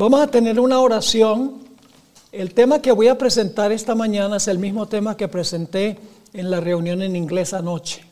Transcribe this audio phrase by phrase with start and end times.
[0.00, 1.58] Vamos a tener una oración.
[2.32, 5.98] El tema que voy a presentar esta mañana es el mismo tema que presenté
[6.32, 8.02] en la reunión en inglés anoche.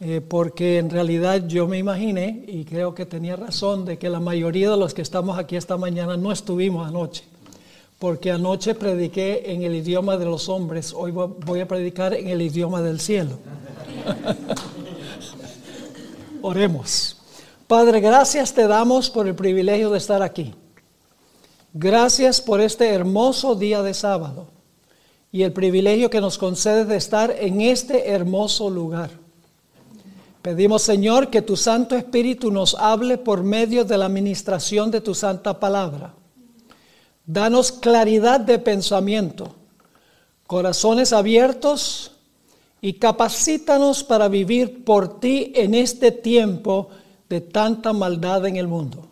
[0.00, 4.20] Eh, porque en realidad yo me imaginé, y creo que tenía razón, de que la
[4.20, 7.24] mayoría de los que estamos aquí esta mañana no estuvimos anoche.
[7.98, 12.42] Porque anoche prediqué en el idioma de los hombres, hoy voy a predicar en el
[12.42, 13.38] idioma del cielo.
[16.42, 17.16] Oremos.
[17.66, 20.52] Padre, gracias te damos por el privilegio de estar aquí.
[21.80, 24.48] Gracias por este hermoso día de sábado
[25.30, 29.10] y el privilegio que nos concede de estar en este hermoso lugar.
[30.42, 35.14] Pedimos, Señor, que tu Santo Espíritu nos hable por medio de la administración de tu
[35.14, 36.14] santa palabra.
[37.24, 39.54] Danos claridad de pensamiento,
[40.48, 42.10] corazones abiertos
[42.80, 46.88] y capacítanos para vivir por ti en este tiempo
[47.28, 49.08] de tanta maldad en el mundo.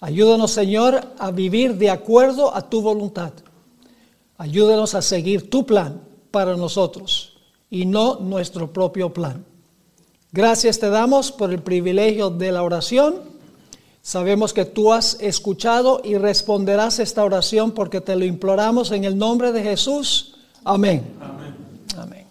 [0.00, 3.32] Ayúdanos, Señor, a vivir de acuerdo a tu voluntad.
[4.38, 7.34] Ayúdanos a seguir tu plan para nosotros
[7.68, 9.44] y no nuestro propio plan.
[10.32, 13.16] Gracias te damos por el privilegio de la oración.
[14.00, 19.18] Sabemos que tú has escuchado y responderás esta oración porque te lo imploramos en el
[19.18, 20.36] nombre de Jesús.
[20.64, 21.04] Amén.
[21.20, 21.56] Amén.
[21.98, 22.26] Amén.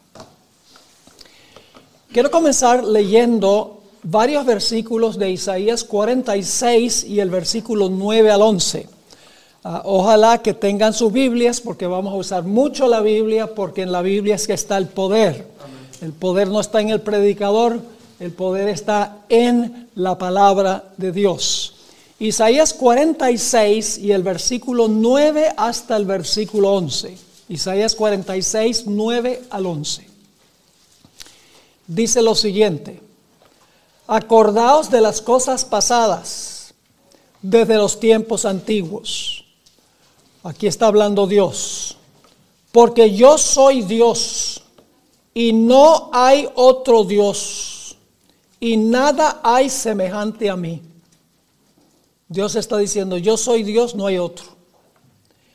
[2.12, 8.88] Quiero comenzar leyendo varios versículos de Isaías 46 y el versículo 9 al 11.
[9.64, 13.92] Ah, ojalá que tengan sus Biblias porque vamos a usar mucho la Biblia porque en
[13.92, 15.48] la Biblia es que está el poder.
[16.02, 17.82] El poder no está en el predicador,
[18.20, 21.76] el poder está en la palabra de Dios.
[22.20, 27.18] Isaías 46 y el versículo 9 hasta el versículo 11.
[27.50, 30.08] Isaías 46, 9 al 11.
[31.88, 33.09] Dice lo siguiente.
[34.12, 36.74] Acordaos de las cosas pasadas
[37.44, 39.46] desde los tiempos antiguos.
[40.42, 41.96] Aquí está hablando Dios.
[42.72, 44.64] Porque yo soy Dios
[45.32, 47.98] y no hay otro Dios
[48.60, 50.82] y nada hay semejante a mí.
[52.28, 54.46] Dios está diciendo, yo soy Dios, no hay otro.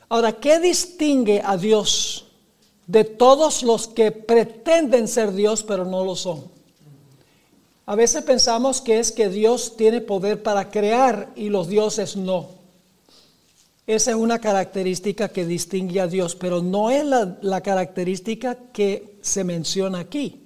[0.07, 2.27] Ahora, ¿qué distingue a Dios
[2.87, 6.54] de todos los que pretenden ser Dios pero no lo son?
[7.85, 12.49] A veces pensamos que es que Dios tiene poder para crear y los dioses no.
[13.85, 19.43] Esa es una característica que distingue a Dios, pero no es la, característica que se
[19.43, 20.41] menciona aquí.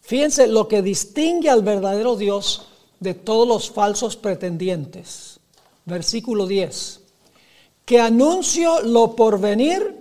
[0.00, 2.68] Fíjense lo que distingue al verdadero Dios
[3.00, 5.40] de todos los falsos pretendientes.
[5.84, 7.00] Versículo 10.
[7.84, 9.96] Que anuncio lo por venir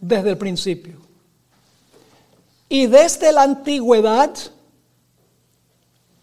[0.00, 0.98] desde el principio.
[2.68, 4.30] Y desde la antigüedad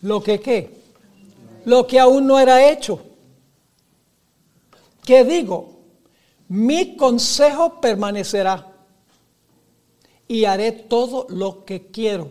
[0.06, 0.70] lo que qué,
[1.66, 3.02] lo que aún no era hecho.
[5.04, 5.80] ¿Qué digo?
[6.48, 8.72] Mi consejo permanecerá
[10.28, 12.30] y haré todo lo que quiero.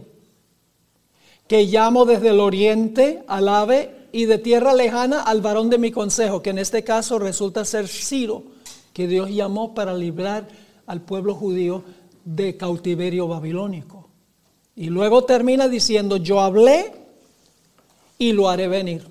[1.49, 5.91] Que llamo desde el oriente al ave y de tierra lejana al varón de mi
[5.91, 8.45] consejo, que en este caso resulta ser Ciro,
[8.93, 10.47] que Dios llamó para librar
[10.87, 11.83] al pueblo judío
[12.25, 14.09] de cautiverio babilónico.
[14.77, 17.04] Y luego termina diciendo, yo hablé
[18.25, 19.07] y lo haré venir.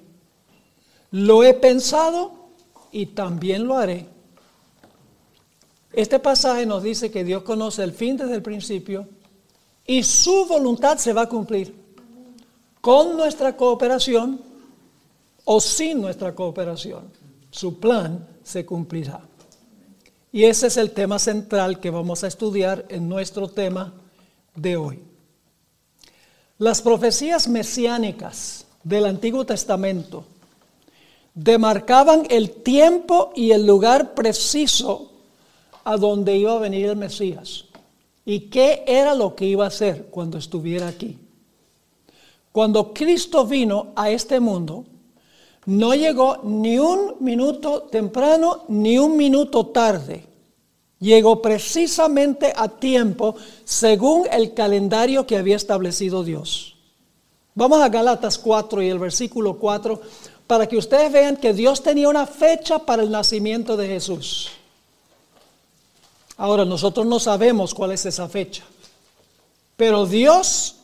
[1.12, 2.32] Lo he pensado
[2.92, 4.08] y también lo haré.
[5.92, 9.08] Este pasaje nos dice que Dios conoce el fin desde el principio
[9.86, 11.76] y su voluntad se va a cumplir
[12.82, 14.42] con nuestra cooperación
[15.46, 17.12] o sin nuestra cooperación.
[17.52, 19.22] Su plan se cumplirá.
[20.32, 23.94] Y ese es el tema central que vamos a estudiar en nuestro tema
[24.56, 25.00] de hoy.
[26.58, 30.26] Las profecías mesiánicas del Antiguo Testamento
[31.34, 35.12] demarcaban el tiempo y el lugar preciso
[35.84, 37.66] a donde iba a venir el Mesías
[38.26, 41.18] y qué era lo que iba a hacer cuando estuviera aquí.
[42.52, 44.86] Cuando Cristo vino a este mundo,
[45.66, 50.26] no llegó ni un minuto temprano ni un minuto tarde.
[51.00, 56.73] Llegó precisamente a tiempo según el calendario que había establecido Dios.
[57.56, 60.02] Vamos a Galatas 4 y el versículo 4
[60.48, 64.50] para que ustedes vean que Dios tenía una fecha para el nacimiento de Jesús.
[66.38, 68.64] Ahora, nosotros no sabemos cuál es esa fecha,
[69.78, 70.78] pero Dios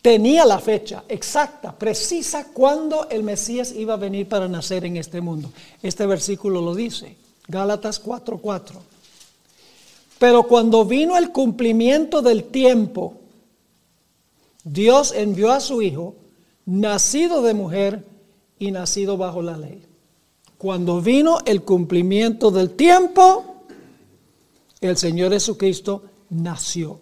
[0.00, 5.20] tenía la fecha exacta, precisa, cuando el Mesías iba a venir para nacer en este
[5.20, 5.52] mundo.
[5.82, 7.16] Este versículo lo dice,
[7.46, 8.80] Gálatas 4:4.
[10.18, 13.19] Pero cuando vino el cumplimiento del tiempo,
[14.64, 16.14] Dios envió a su Hijo,
[16.66, 18.04] nacido de mujer
[18.58, 19.82] y nacido bajo la ley.
[20.58, 23.64] Cuando vino el cumplimiento del tiempo,
[24.80, 27.00] el Señor Jesucristo nació.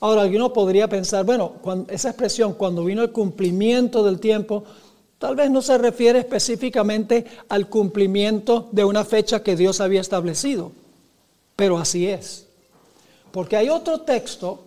[0.00, 1.54] Ahora, alguno podría pensar, bueno,
[1.88, 4.64] esa expresión, cuando vino el cumplimiento del tiempo,
[5.18, 10.72] tal vez no se refiere específicamente al cumplimiento de una fecha que Dios había establecido,
[11.56, 12.46] pero así es.
[13.32, 14.63] Porque hay otro texto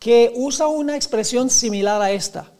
[0.00, 2.50] que usa una expresión similar a esta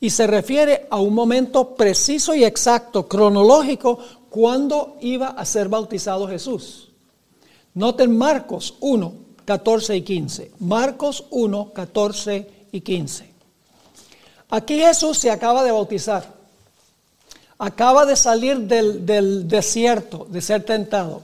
[0.00, 6.26] y se refiere a un momento preciso y exacto, cronológico, cuando iba a ser bautizado
[6.26, 6.88] Jesús.
[7.74, 9.12] Noten Marcos 1,
[9.44, 10.52] 14 y 15.
[10.58, 13.30] Marcos 1, 14 y 15.
[14.48, 16.34] Aquí Jesús se acaba de bautizar.
[17.58, 21.22] Acaba de salir del, del desierto, de ser tentado.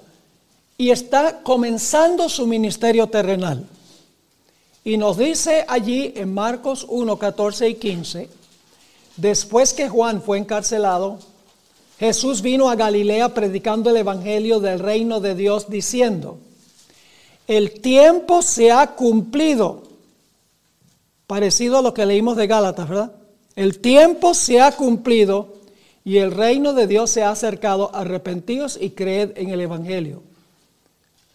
[0.79, 3.67] Y está comenzando su ministerio terrenal.
[4.87, 8.29] Y nos dice allí en Marcos 1, 14 y 15
[9.17, 11.19] Después que Juan fue encarcelado,
[11.99, 16.39] Jesús vino a Galilea predicando el Evangelio del reino de Dios diciendo,
[17.49, 19.83] el tiempo se ha cumplido,
[21.27, 23.13] parecido a lo que leímos de Gálatas, ¿verdad?
[23.57, 25.55] El tiempo se ha cumplido
[26.05, 30.23] y el reino de Dios se ha acercado, arrepentidos y creed en el Evangelio.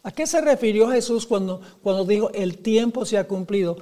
[0.04, 3.78] ¿A qué se refirió Jesús cuando, cuando dijo el tiempo se ha cumplido?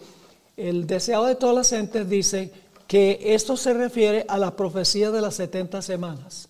[0.57, 2.51] El deseado de todas las gentes dice,
[2.89, 6.49] que esto se refiere a la profecía de las 70 semanas.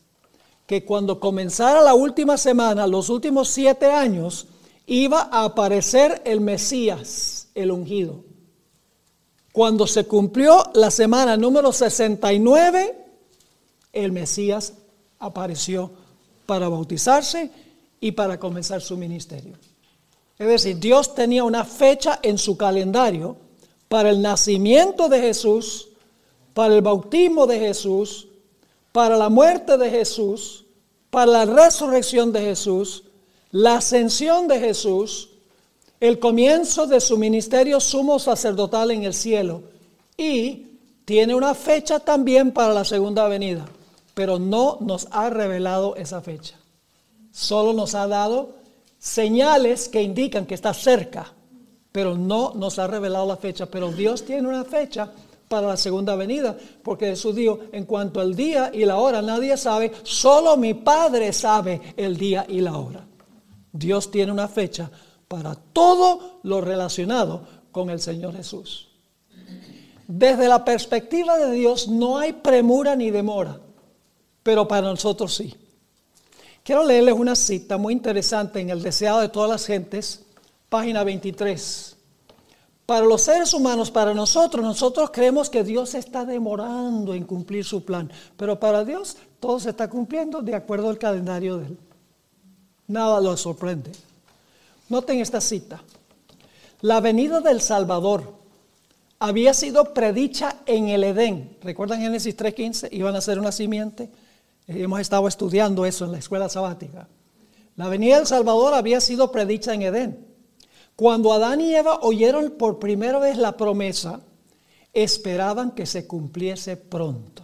[0.66, 4.48] Que cuando comenzara la última semana, los últimos siete años,
[4.88, 8.24] iba a aparecer el Mesías, el ungido.
[9.52, 12.96] Cuando se cumplió la semana número 69,
[13.92, 14.76] el Mesías
[15.20, 15.92] apareció
[16.46, 17.52] para bautizarse
[18.00, 19.56] y para comenzar su ministerio.
[20.38, 23.38] Es decir, Dios tenía una fecha en su calendario
[23.88, 25.90] para el nacimiento de Jesús
[26.60, 28.28] para el bautismo de Jesús,
[28.92, 30.66] para la muerte de Jesús,
[31.10, 33.06] para la resurrección de Jesús,
[33.52, 35.30] la ascensión de Jesús,
[36.02, 39.64] el comienzo de su ministerio sumo sacerdotal en el cielo
[40.18, 40.68] y
[41.06, 43.66] tiene una fecha también para la segunda venida,
[44.14, 46.59] pero no nos ha revelado esa fecha.
[47.32, 48.56] Solo nos ha dado
[48.98, 51.34] señales que indican que está cerca,
[51.92, 53.66] pero no nos ha revelado la fecha.
[53.66, 55.12] Pero Dios tiene una fecha
[55.48, 59.58] para la segunda venida, porque Jesús dijo, en cuanto al día y la hora nadie
[59.58, 63.08] sabe, solo mi Padre sabe el día y la hora.
[63.72, 64.92] Dios tiene una fecha
[65.28, 68.90] para todo lo relacionado con el Señor Jesús.
[70.08, 73.60] Desde la perspectiva de Dios no hay premura ni demora,
[74.44, 75.56] pero para nosotros sí.
[76.70, 80.22] Quiero leerles una cita muy interesante en El deseado de todas las gentes,
[80.70, 81.96] página 23.
[82.86, 87.84] Para los seres humanos, para nosotros, nosotros creemos que Dios está demorando en cumplir su
[87.84, 91.78] plan, pero para Dios todo se está cumpliendo de acuerdo al calendario de Él.
[92.86, 93.92] Nada lo sorprende.
[94.90, 95.82] Noten esta cita.
[96.82, 98.32] La venida del Salvador
[99.18, 101.58] había sido predicha en el Edén.
[101.64, 102.90] ¿Recuerdan Génesis 3.15?
[102.92, 104.12] Iban a ser una simiente.
[104.72, 107.08] Hemos estado estudiando eso en la escuela sabática.
[107.76, 110.28] La venida del Salvador había sido predicha en Edén.
[110.96, 114.22] Cuando Adán y Eva oyeron por primera vez la promesa,
[114.94, 117.42] esperaban que se cumpliese pronto.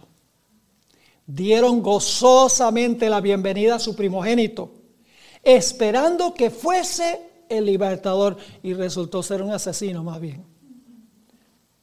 [1.26, 4.70] Dieron gozosamente la bienvenida a su primogénito,
[5.42, 10.44] esperando que fuese el libertador y resultó ser un asesino más bien.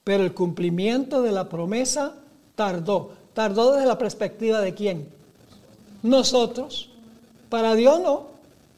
[0.05, 2.15] Pero el cumplimiento de la promesa
[2.55, 3.11] tardó.
[3.33, 5.22] ¿Tardó desde la perspectiva de quién?
[6.03, 6.91] Nosotros.
[7.49, 8.27] Para Dios no.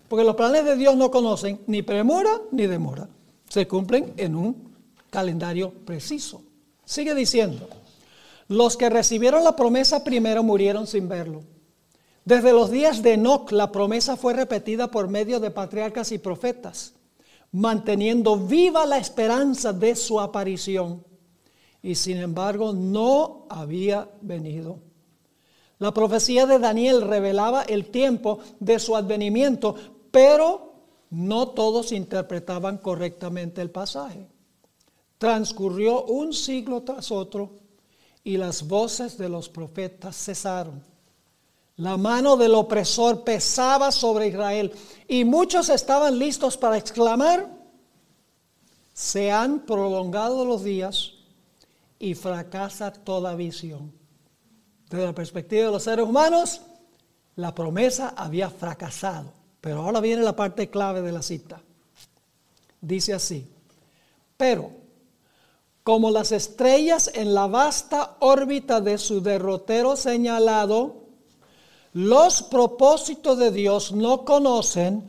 [0.07, 3.09] Porque los planes de Dios no conocen ni premura ni demora.
[3.49, 4.75] Se cumplen en un
[5.09, 6.41] calendario preciso.
[6.85, 7.67] Sigue diciendo,
[8.47, 11.43] los que recibieron la promesa primero murieron sin verlo.
[12.25, 16.93] Desde los días de Enoch la promesa fue repetida por medio de patriarcas y profetas,
[17.51, 21.03] manteniendo viva la esperanza de su aparición.
[21.81, 24.79] Y sin embargo no había venido.
[25.79, 29.75] La profecía de Daniel revelaba el tiempo de su advenimiento,
[30.11, 30.73] pero
[31.09, 34.27] no todos interpretaban correctamente el pasaje.
[35.17, 37.59] Transcurrió un siglo tras otro
[38.23, 40.81] y las voces de los profetas cesaron.
[41.77, 44.73] La mano del opresor pesaba sobre Israel
[45.07, 47.53] y muchos estaban listos para exclamar,
[48.93, 51.11] se han prolongado los días
[51.99, 54.04] y fracasa toda visión.
[54.89, 56.61] Desde la perspectiva de los seres humanos,
[57.35, 59.33] la promesa había fracasado.
[59.61, 61.61] Pero ahora viene la parte clave de la cita.
[62.81, 63.49] Dice así,
[64.37, 64.71] pero
[65.83, 71.05] como las estrellas en la vasta órbita de su derrotero señalado,
[71.95, 75.01] Los propósitos de Dios no conocen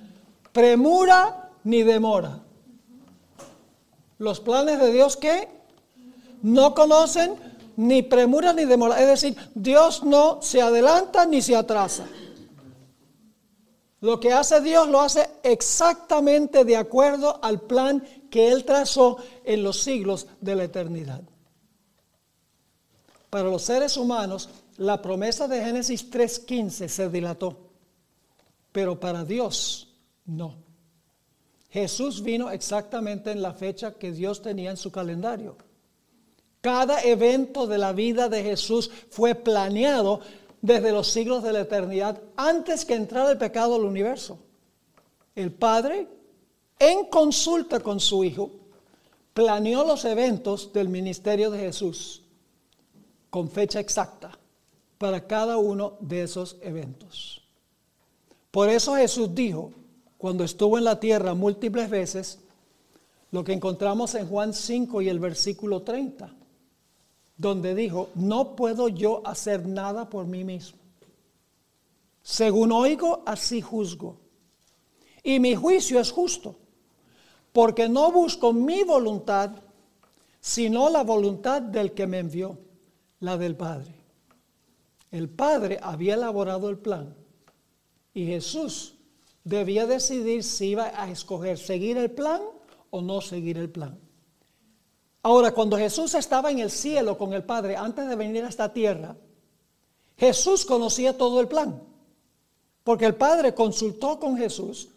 [0.52, 2.38] premura ni demora.
[4.18, 5.48] Los planes de Dios que
[6.42, 7.34] no conocen
[7.76, 9.00] ni premura ni demora.
[9.00, 12.06] Es decir, Dios no se adelanta ni se atrasa.
[14.00, 19.62] Lo que hace Dios lo hace exactamente de acuerdo al plan que Él trazó en
[19.62, 21.22] los siglos de la eternidad.
[23.30, 27.56] Para los seres humanos, la promesa de Génesis 3.15 se dilató,
[28.72, 29.88] pero para Dios
[30.26, 30.56] no.
[31.70, 35.56] Jesús vino exactamente en la fecha que Dios tenía en su calendario.
[36.60, 40.20] Cada evento de la vida de Jesús fue planeado
[40.62, 44.38] desde los siglos de la eternidad, antes que entrara el pecado al universo.
[45.34, 46.08] El Padre,
[46.78, 48.50] en consulta con su Hijo,
[49.32, 52.22] planeó los eventos del ministerio de Jesús
[53.30, 54.36] con fecha exacta
[54.98, 57.42] para cada uno de esos eventos.
[58.50, 59.72] Por eso Jesús dijo,
[60.16, 62.38] cuando estuvo en la tierra múltiples veces,
[63.30, 66.35] lo que encontramos en Juan 5 y el versículo 30
[67.36, 70.78] donde dijo, no puedo yo hacer nada por mí mismo.
[72.22, 74.18] Según oigo, así juzgo.
[75.22, 76.56] Y mi juicio es justo,
[77.52, 79.50] porque no busco mi voluntad,
[80.40, 82.58] sino la voluntad del que me envió,
[83.20, 83.94] la del Padre.
[85.10, 87.14] El Padre había elaborado el plan
[88.12, 88.94] y Jesús
[89.44, 92.42] debía decidir si iba a escoger seguir el plan
[92.90, 93.98] o no seguir el plan.
[95.26, 98.72] Ahora, cuando Jesús estaba en el cielo con el Padre, antes de venir a esta
[98.72, 99.16] tierra,
[100.16, 101.82] Jesús conocía todo el plan.
[102.84, 104.90] Porque el Padre consultó con Jesús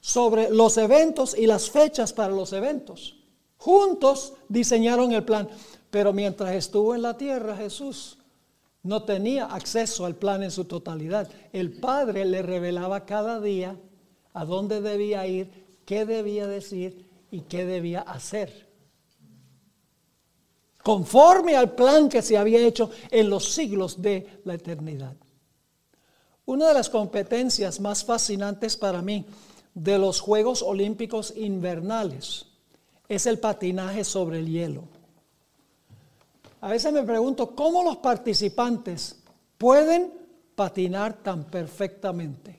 [0.00, 3.18] sobre los eventos y las fechas para los eventos.
[3.56, 5.48] Juntos diseñaron el plan.
[5.90, 8.18] Pero mientras estuvo en la tierra, Jesús
[8.82, 11.30] no tenía acceso al plan en su totalidad.
[11.52, 13.76] El Padre le revelaba cada día
[14.32, 15.52] a dónde debía ir,
[15.84, 18.67] qué debía decir y qué debía hacer
[20.82, 25.16] conforme al plan que se había hecho en los siglos de la eternidad.
[26.46, 29.26] Una de las competencias más fascinantes para mí
[29.74, 32.46] de los Juegos Olímpicos Invernales
[33.08, 34.84] es el patinaje sobre el hielo.
[36.60, 39.16] A veces me pregunto cómo los participantes
[39.56, 40.12] pueden
[40.54, 42.58] patinar tan perfectamente.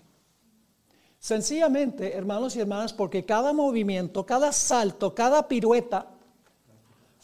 [1.20, 6.12] Sencillamente, hermanos y hermanas, porque cada movimiento, cada salto, cada pirueta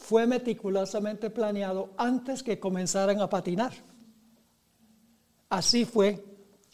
[0.05, 3.73] fue meticulosamente planeado antes que comenzaran a patinar.
[5.49, 6.23] Así fue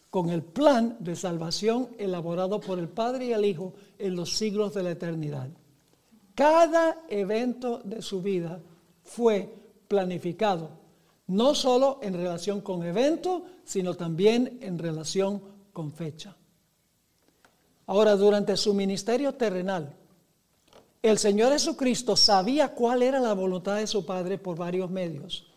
[0.10, 4.74] con el plan de salvación elaborado por el Padre y el Hijo en los siglos
[4.74, 5.48] de la eternidad.
[6.36, 8.60] Cada evento de su vida
[9.02, 9.50] fue
[9.88, 10.72] planificado,
[11.28, 16.36] no solo en relación con evento, sino también en relación con fecha.
[17.86, 19.96] Ahora, durante su ministerio terrenal,
[21.02, 25.48] el Señor Jesucristo sabía cuál era la voluntad de su Padre por varios medios.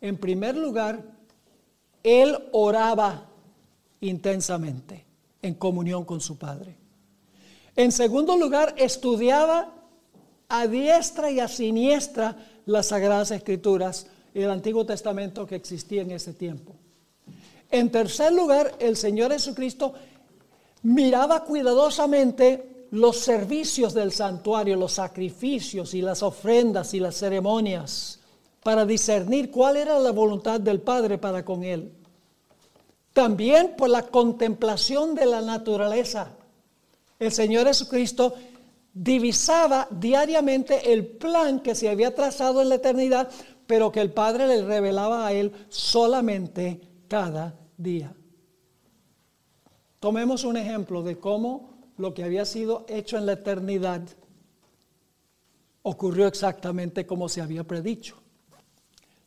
[0.00, 1.02] En primer lugar,
[2.02, 3.28] Él oraba
[4.00, 5.04] intensamente
[5.42, 6.76] en comunión con su Padre.
[7.74, 9.74] En segundo lugar, estudiaba
[10.48, 16.12] a diestra y a siniestra las Sagradas Escrituras y el Antiguo Testamento que existía en
[16.12, 16.74] ese tiempo.
[17.70, 19.94] En tercer lugar, el Señor Jesucristo
[20.82, 28.20] miraba cuidadosamente los servicios del santuario, los sacrificios y las ofrendas y las ceremonias,
[28.62, 31.90] para discernir cuál era la voluntad del Padre para con él.
[33.14, 36.32] También por la contemplación de la naturaleza.
[37.18, 38.34] El Señor Jesucristo
[38.92, 43.30] divisaba diariamente el plan que se había trazado en la eternidad,
[43.66, 48.14] pero que el Padre le revelaba a él solamente cada día.
[49.98, 54.02] Tomemos un ejemplo de cómo lo que había sido hecho en la eternidad
[55.82, 58.16] ocurrió exactamente como se había predicho.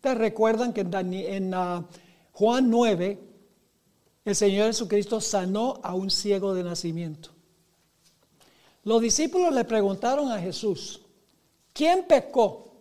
[0.01, 1.86] ¿Te recuerdan que en, ah,
[2.31, 3.19] Juan 9
[4.24, 7.29] el Señor Jesucristo sanó a un ciego de nacimiento?
[8.84, 11.01] Los discípulos le preguntaron a Jesús,
[11.74, 12.72] ¿quién pecó?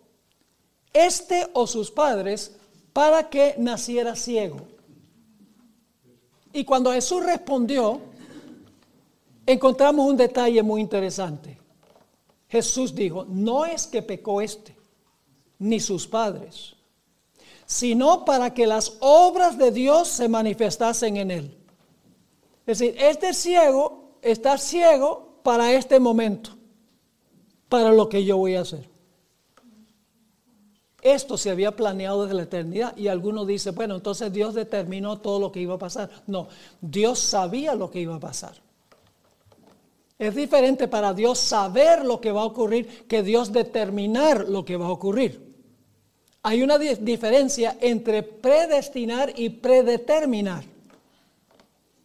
[0.92, 2.56] ¿Este o sus padres
[2.92, 4.68] para que naciera ciego?
[6.52, 8.00] Y cuando Jesús respondió,
[9.46, 11.58] encontramos un detalle muy interesante.
[12.48, 14.76] Jesús dijo, no es que pecó este,
[15.58, 16.74] ni sus padres,
[17.66, 21.58] sino para que las obras de Dios se manifestasen en él.
[22.66, 26.50] Es decir, este ciego está ciego para este momento,
[27.68, 28.88] para lo que yo voy a hacer.
[31.02, 35.38] Esto se había planeado desde la eternidad y algunos dicen, bueno, entonces Dios determinó todo
[35.38, 36.08] lo que iba a pasar.
[36.26, 36.48] No,
[36.80, 38.54] Dios sabía lo que iba a pasar.
[40.18, 44.76] Es diferente para Dios saber lo que va a ocurrir que Dios determinar lo que
[44.76, 45.54] va a ocurrir.
[46.42, 50.64] Hay una diferencia entre predestinar y predeterminar.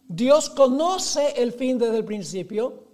[0.08, 2.84] Dios conoce el fin desde el principio,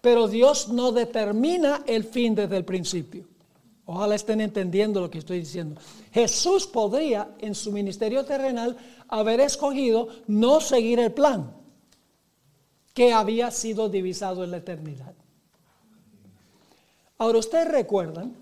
[0.00, 3.24] pero Dios no determina el fin desde el principio.
[3.86, 5.80] Ojalá estén entendiendo lo que estoy diciendo.
[6.12, 8.76] Jesús podría en su ministerio terrenal
[9.08, 11.59] haber escogido no seguir el plan
[12.94, 15.14] que había sido divisado en la eternidad.
[17.18, 18.34] Ahora ustedes recuerdan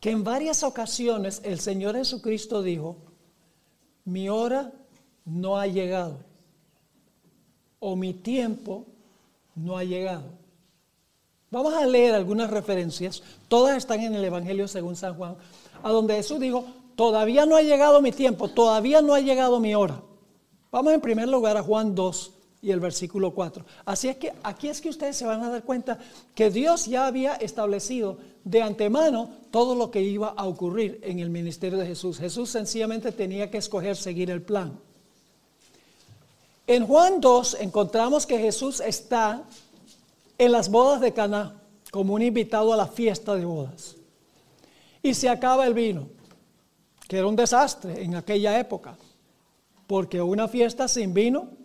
[0.00, 2.96] que en varias ocasiones el Señor Jesucristo dijo,
[4.04, 4.72] mi hora
[5.24, 6.18] no ha llegado
[7.78, 8.84] o mi tiempo
[9.54, 10.24] no ha llegado.
[11.50, 15.36] Vamos a leer algunas referencias, todas están en el Evangelio según San Juan,
[15.82, 16.64] a donde Jesús dijo,
[16.96, 20.02] todavía no ha llegado mi tiempo, todavía no ha llegado mi hora.
[20.70, 23.64] Vamos en primer lugar a Juan 2 y el versículo 4.
[23.84, 25.98] Así es que aquí es que ustedes se van a dar cuenta
[26.32, 31.28] que Dios ya había establecido de antemano todo lo que iba a ocurrir en el
[31.28, 32.18] ministerio de Jesús.
[32.18, 34.78] Jesús sencillamente tenía que escoger seguir el plan.
[36.68, 39.42] En Juan 2 encontramos que Jesús está
[40.38, 43.96] en las bodas de Caná como un invitado a la fiesta de bodas.
[45.02, 46.06] Y se acaba el vino,
[47.08, 48.96] que era un desastre en aquella época,
[49.88, 51.61] porque una fiesta sin vino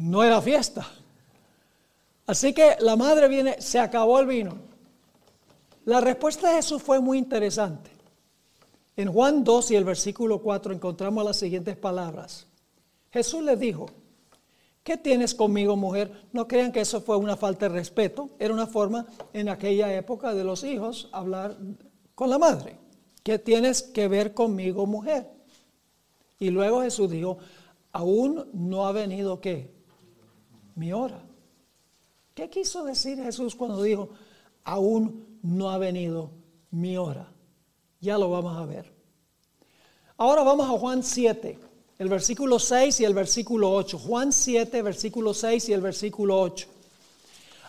[0.00, 0.86] no era fiesta.
[2.26, 4.56] Así que la madre viene, se acabó el vino.
[5.84, 7.90] La respuesta de Jesús fue muy interesante.
[8.96, 12.46] En Juan 2 y el versículo 4 encontramos las siguientes palabras.
[13.10, 13.86] Jesús le dijo,
[14.84, 16.28] ¿qué tienes conmigo, mujer?
[16.32, 20.34] No crean que eso fue una falta de respeto, era una forma en aquella época
[20.34, 21.56] de los hijos hablar
[22.14, 22.76] con la madre.
[23.22, 25.30] ¿Qué tienes que ver conmigo, mujer?
[26.38, 27.38] Y luego Jesús dijo,
[27.92, 29.79] aún no ha venido qué?
[30.74, 31.20] Mi hora.
[32.34, 34.10] ¿Qué quiso decir Jesús cuando dijo,
[34.64, 36.30] aún no ha venido
[36.70, 37.28] mi hora?
[38.00, 38.90] Ya lo vamos a ver.
[40.16, 43.98] Ahora vamos a Juan 7 el versículo 6 y el versículo 8.
[43.98, 46.66] Juan 7, versículo 6 y el versículo 8.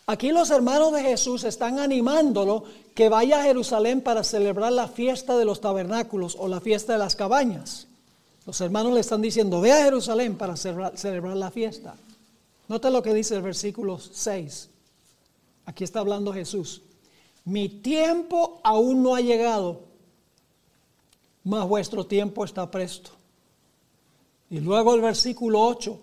[0.07, 2.63] Aquí los hermanos de Jesús están animándolo
[2.95, 6.99] que vaya a Jerusalén para celebrar la fiesta de los tabernáculos o la fiesta de
[6.99, 7.87] las cabañas.
[8.45, 11.95] Los hermanos le están diciendo, ve a Jerusalén para celebrar, la fiesta.
[12.67, 14.69] Nota lo que dice el versículo 6.
[15.65, 16.81] Aquí está hablando Jesús.
[17.45, 19.81] Mi tiempo aún no ha llegado,
[21.43, 23.11] mas vuestro tiempo está presto.
[24.49, 25.99] Y luego el versículo 8,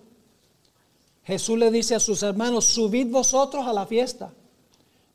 [1.25, 4.33] Jesús le dice a sus hermanos, subid vosotros a la fiesta.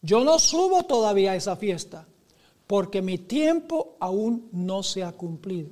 [0.02, 2.06] Yo no subo todavía a esa fiesta,
[2.68, 5.70] porque mi tiempo aún no se ha cumplido.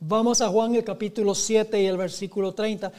[0.00, 2.92] Vamos a Juan el capítulo 7 y el versículo 30.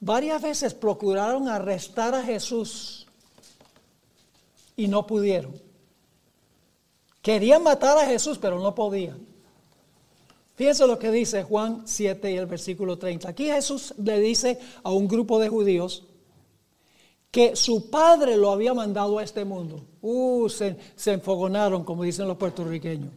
[0.00, 3.06] Varias veces procuraron arrestar a Jesús
[4.74, 5.54] y no pudieron.
[7.20, 9.26] Querían matar a Jesús, pero no podían.
[10.54, 13.28] Fíjense lo que dice Juan 7 y el versículo 30.
[13.28, 16.04] Aquí Jesús le dice a un grupo de judíos
[17.30, 19.82] que su padre lo había mandado a este mundo.
[20.00, 23.12] Uh, se, se enfogonaron, como dicen los puertorriqueños.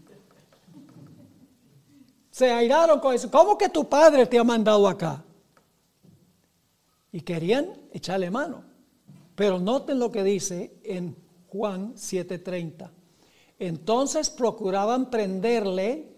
[2.29, 3.31] Se airaron con eso.
[3.31, 5.23] ¿Cómo que tu padre te ha mandado acá?
[7.13, 8.65] Y querían echarle mano.
[9.35, 11.15] Pero noten lo que dice en
[11.47, 12.91] Juan 7:30.
[13.57, 16.13] Entonces procuraban prenderle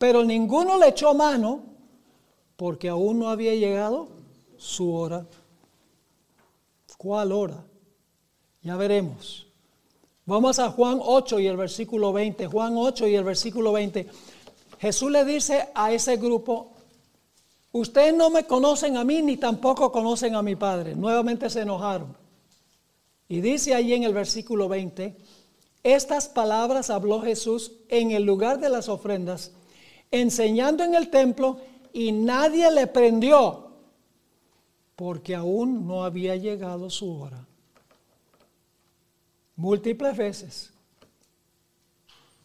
[0.00, 1.62] pero ninguno le echó mano
[2.56, 4.08] porque aún no había llegado
[4.56, 5.26] su hora.
[6.96, 7.66] ¿Cuál hora?
[8.62, 9.46] Ya veremos.
[10.24, 12.46] Vamos a Juan 8 y el versículo 20.
[12.46, 14.08] Juan 8 y el versículo 20.
[14.78, 16.72] Jesús le dice a ese grupo,
[17.72, 20.94] ustedes no me conocen a mí ni tampoco conocen a mi Padre.
[20.94, 22.16] Nuevamente se enojaron.
[23.28, 25.16] Y dice allí en el versículo 20,
[25.82, 29.52] estas palabras habló Jesús en el lugar de las ofrendas
[30.10, 31.60] enseñando en el templo
[31.92, 33.70] y nadie le prendió
[34.96, 37.46] porque aún no había llegado su hora.
[39.56, 40.70] Múltiples veces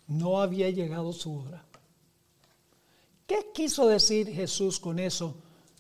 [0.08, 1.64] no había llegado su hora.
[3.26, 5.36] ¿Qué quiso decir Jesús con eso?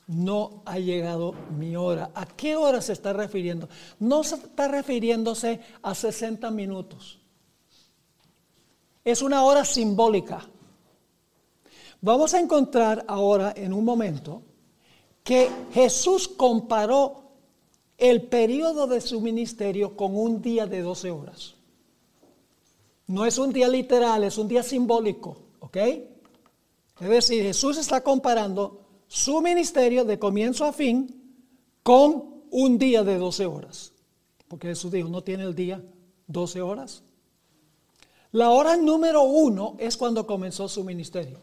[0.07, 2.11] No ha llegado mi hora.
[2.13, 3.69] ¿A qué hora se está refiriendo?
[3.99, 7.19] No se está refiriéndose a 60 minutos.
[9.03, 10.47] Es una hora simbólica.
[12.01, 14.41] Vamos a encontrar ahora en un momento
[15.23, 17.23] que Jesús comparó
[17.97, 21.55] el periodo de su ministerio con un día de 12 horas.
[23.07, 25.77] No es un día literal, es un día simbólico, ¿ok?
[27.05, 31.37] Es decir, Jesús está comparando su ministerio de comienzo a fin
[31.83, 33.93] con un día de 12 horas.
[34.47, 35.83] Porque Jesús dijo, no tiene el día
[36.25, 37.03] 12 horas.
[38.31, 41.39] La hora número uno es cuando comenzó su ministerio.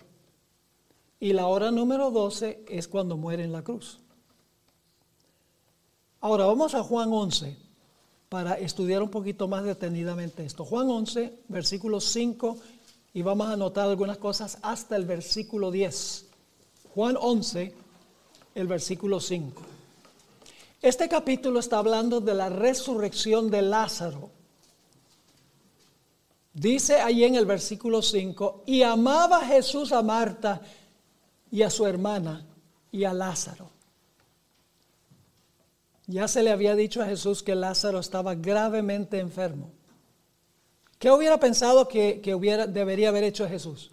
[1.21, 4.01] Y la hora número 12 es cuando muere en la cruz.
[6.21, 7.57] Ahora vamos a Juan 11
[8.29, 10.65] para estudiar un poquito más detenidamente esto.
[10.65, 12.59] Juan 11, versículo 5,
[13.15, 16.27] y vamos a anotar algunas cosas hasta el versículo 10.
[16.95, 17.75] Juan 11,
[18.55, 19.63] el versículo 5.
[20.81, 24.31] Este capítulo está hablando de la resurrección de Lázaro.
[26.55, 30.61] Dice ahí en el versículo 5, y amaba Jesús a Marta
[31.51, 32.45] y a su hermana
[32.91, 33.71] y a Lázaro.
[36.07, 39.71] Ya se le había dicho a Jesús que Lázaro estaba gravemente enfermo.
[41.03, 43.91] ¿Qué hubiera pensado que, hubiera, debería haber hecho Jesús?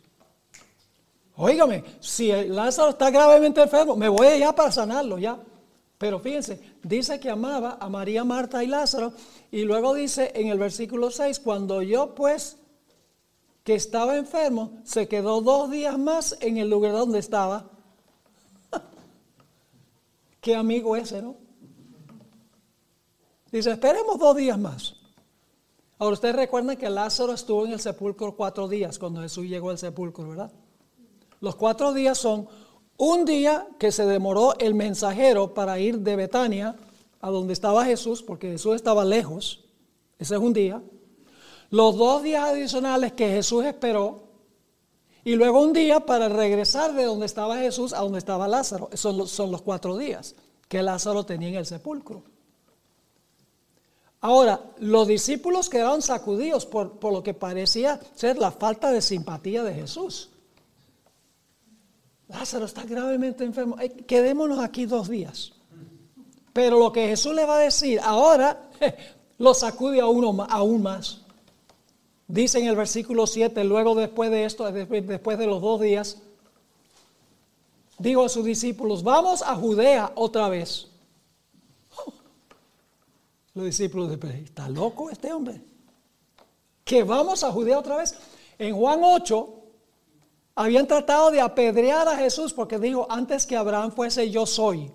[1.38, 5.39] Óigame, si Lázaro está gravemente enfermo, me voy allá para sanarlo ya.
[5.98, 9.13] Pero fíjense, dice que amaba a María, Marta y Lázaro,
[9.50, 12.58] y luego dice en el versículo 6, cuando yo pues
[13.63, 17.72] que estaba enfermo, se quedó dos días más en el lugar donde estaba.
[20.41, 21.38] Qué amigo ese, ¿no?
[23.52, 24.98] Dice, esperemos dos días más.
[25.99, 29.77] Ahora ustedes recuerdan que Lázaro estuvo en el sepulcro cuatro días cuando Jesús llegó al
[29.77, 30.51] sepulcro, ¿verdad?
[31.41, 32.47] Los cuatro días son
[32.95, 36.77] un día que se demoró el mensajero para ir de Betania
[37.19, 39.65] a donde estaba Jesús, porque Jesús estaba lejos.
[40.17, 40.81] Ese es un día.
[41.69, 44.23] Los dos días adicionales que Jesús esperó
[45.25, 48.89] y luego un día para regresar de donde estaba Jesús a donde estaba Lázaro.
[48.91, 50.33] Los, son los cuatro días
[50.69, 52.23] que Lázaro tenía en el sepulcro.
[54.21, 59.63] Ahora, los discípulos quedaron sacudidos por, por, lo que parecía ser la falta de simpatía
[59.63, 60.29] de Jesús.
[62.27, 63.77] Lázaro está gravemente enfermo.
[64.05, 65.53] Quedémonos aquí dos días.
[66.53, 68.69] Pero lo que Jesús le va a decir ahora
[69.38, 71.21] lo sacude a uno aún más.
[72.27, 76.17] Dice en el versículo 7, luego después de esto, después de los dos días,
[77.97, 80.88] dijo a sus discípulos, vamos a Judea otra vez.
[83.53, 85.62] Los discípulos de ¿está loco este hombre?
[86.83, 88.15] Que vamos a Judea otra vez.
[88.57, 89.55] En Juan 8
[90.55, 94.91] habían tratado de apedrear a Jesús porque dijo, antes que Abraham fuese yo soy.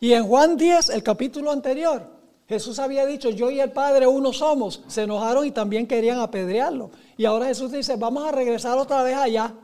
[0.00, 2.16] Y en Juan 10, el capítulo anterior,
[2.48, 4.82] Jesús había dicho, yo y el Padre uno somos.
[4.86, 6.90] Se enojaron y también querían apedrearlo.
[7.16, 9.54] Y ahora Jesús dice, vamos a regresar otra vez allá.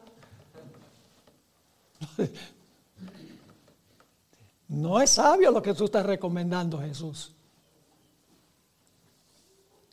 [4.73, 7.35] No es sabio lo que tú estás recomendando, Jesús.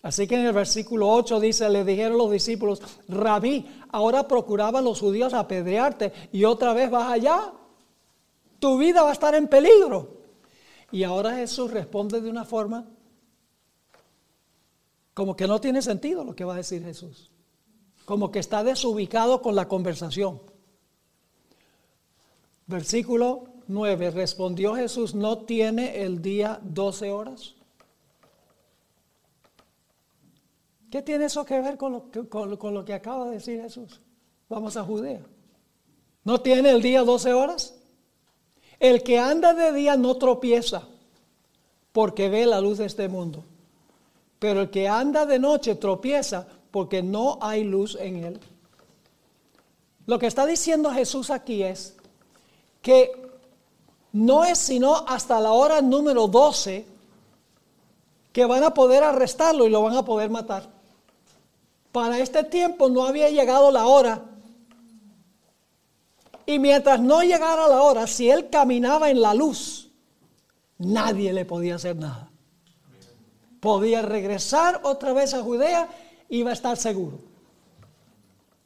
[0.02, 5.02] Así que en el versículo 8 dice, le dijeron los discípulos, rabí, ahora procuraban los
[5.02, 7.52] judíos apedrearte y otra vez vas allá.
[8.60, 10.22] Tu vida va a estar en peligro.
[10.94, 12.88] Y ahora Jesús responde de una forma
[15.14, 17.30] como que no tiene sentido lo que va a decir Jesús.
[18.06, 20.42] Como que está desubicado con la conversación.
[22.66, 24.12] Versículo 9.
[24.12, 27.54] Respondió Jesús, ¿no tiene el día 12 horas?
[30.92, 34.02] ¿Qué tiene eso que ver con lo que, con lo que acaba de decir Jesús?
[34.50, 35.22] Vamos a Judea.
[36.24, 37.76] ¿No tiene el día 12 horas?
[38.80, 40.88] El que anda de día no tropieza
[41.92, 43.44] porque ve la luz de este mundo.
[44.40, 48.40] Pero el que anda de noche tropieza porque no hay luz en él.
[50.08, 51.96] Lo que está diciendo Jesús aquí es
[52.82, 53.29] que
[54.12, 56.86] no es sino hasta la hora número 12
[58.32, 60.70] que van a poder arrestarlo y lo van a poder matar.
[61.92, 64.24] Para este tiempo no había llegado la hora
[66.46, 69.92] y mientras no llegara la hora, si él caminaba en la luz,
[70.80, 72.32] nadie le podía hacer nada.
[73.60, 75.90] Podía regresar otra vez a Judea,
[76.28, 77.20] iba a estar seguro.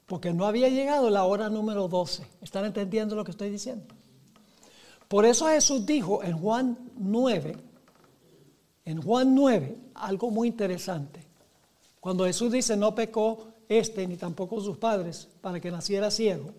[0.05, 2.25] Porque no había llegado la hora número 12.
[2.41, 3.93] ¿Están entendiendo lo que estoy diciendo?
[5.13, 7.55] Por eso Jesús dijo en Juan 9,
[8.83, 11.23] en Juan 9, algo muy interesante.
[11.99, 16.49] Cuando Jesús dice, no pecó este ni tampoco sus padres para que naciera ciego.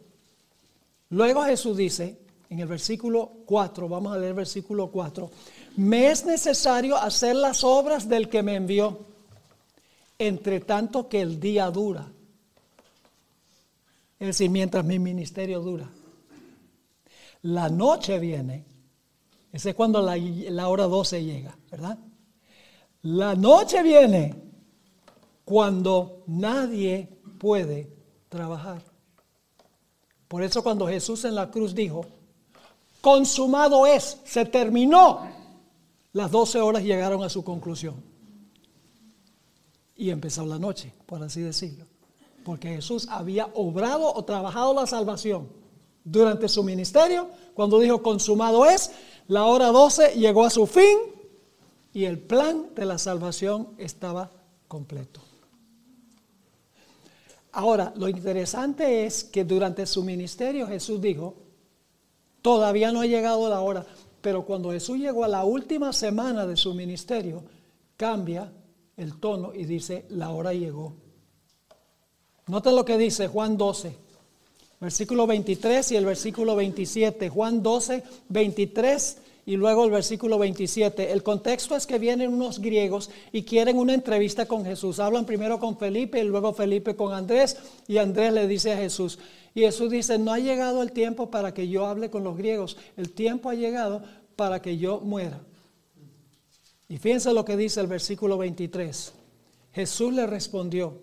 [1.10, 2.16] Luego Jesús dice,
[2.48, 5.28] en el versículo 4, vamos a leer el versículo 4,
[5.76, 9.00] me es necesario hacer las obras del que me envió,
[10.16, 12.06] entre tanto que el día dura.
[14.20, 15.90] Es decir, mientras mi ministerio dura.
[17.44, 18.64] La noche viene,
[19.52, 21.98] ese es cuando la, hora 12 llega, ¿verdad?
[23.02, 24.34] La noche viene
[25.44, 27.06] cuando nadie
[27.38, 27.90] puede
[28.30, 28.82] trabajar.
[30.26, 32.06] Por eso cuando Jesús en la cruz dijo,
[33.02, 35.28] consumado es, se terminó,
[36.14, 38.02] las 12 horas llegaron a su conclusión.
[39.96, 41.84] Y empezó la noche, por así decirlo.
[42.42, 45.63] Porque Jesús había obrado o trabajado la salvación
[46.04, 47.28] durante su ministerio.
[47.54, 48.92] Cuando dijo consumado es,
[49.26, 50.98] la hora 12 llegó a su fin
[51.92, 54.30] y el plan de la salvación estaba
[54.68, 55.20] completo.
[57.52, 61.36] Ahora, lo interesante es que durante su ministerio Jesús dijo,
[62.42, 63.86] todavía no ha llegado la hora,
[64.20, 67.44] pero cuando Jesús llegó a la última semana de su ministerio,
[67.96, 68.52] cambia
[68.96, 70.96] el tono y dice, la hora llegó.
[72.48, 73.96] Noten lo que dice Juan 12,
[74.84, 77.30] versículo 23 y el versículo 27.
[77.30, 79.16] Juan 12, 23
[79.46, 81.10] y luego el versículo 27.
[81.10, 85.00] El contexto es que vienen unos griegos y quieren una entrevista con Jesús.
[85.00, 87.56] Hablan primero con Felipe y luego Felipe con Andrés
[87.88, 89.18] y Andrés le dice a Jesús.
[89.54, 92.76] Y Jesús dice, no ha llegado el tiempo para que yo hable con los griegos.
[92.98, 94.02] El tiempo ha llegado
[94.36, 95.40] para que yo muera.
[96.90, 99.12] Y fíjense lo que dice el versículo 23.
[99.72, 100.98] Jesús le respondió,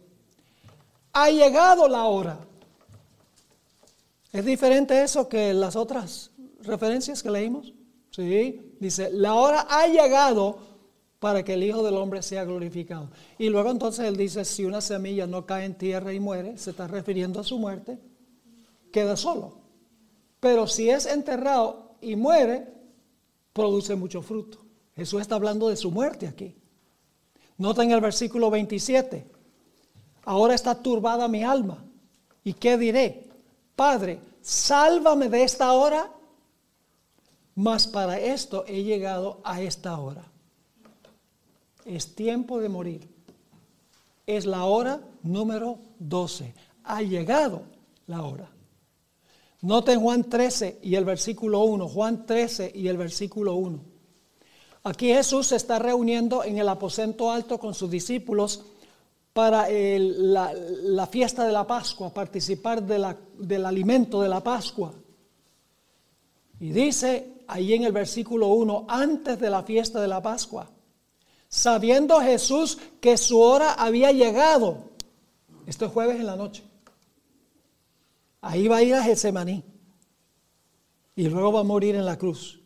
[1.14, 2.51] ha llegado la hora.
[4.32, 7.74] ¿Es diferente eso que las otras referencias que leímos?
[8.12, 8.76] ¿Sí?
[8.80, 10.60] Dice, la hora ha llegado
[11.20, 13.12] para que el Hijo del Hombre sea glorificado.
[13.38, 16.72] Y luego entonces él dice, si una semilla no cae en tierra y muere, se
[16.72, 18.00] está refiriendo a su muerte,
[18.92, 19.60] queda solo.
[20.40, 22.68] Pero si es enterrado y muere,
[23.54, 24.60] produce mucho fruto.
[24.96, 26.56] Jesús está hablando de su muerte aquí.
[27.58, 29.26] Noten el versículo 27.
[30.26, 31.84] Ahora está turbada mi alma.
[32.44, 33.31] ¿Y qué diré?
[33.82, 36.04] Padre, sálvame de esta hora
[37.56, 40.24] mas para esto he llegado a esta hora.
[41.86, 43.10] Es tiempo de morir.
[44.26, 46.54] Es la hora número 12.
[46.84, 47.64] Ha llegado
[48.08, 48.50] la hora.
[49.62, 51.88] Noten Juan 13 y el versículo 1.
[51.88, 53.80] Juan 13 y el versículo 1.
[54.84, 58.64] Aquí Jesús se está reuniendo en el aposento alto con sus discípulos
[59.34, 64.94] para la, fiesta de la Pascua, participar del alimento de la Pascua.
[66.60, 70.70] Y dice ahí en el versículo 1, antes de la fiesta de la Pascua,
[71.48, 74.78] sabiendo Jesús que su hora había llegado,
[75.66, 76.64] esto es jueves en la noche,
[78.42, 79.64] ahí va a ir a Getsemaní
[81.16, 82.61] y luego va a morir en la cruz.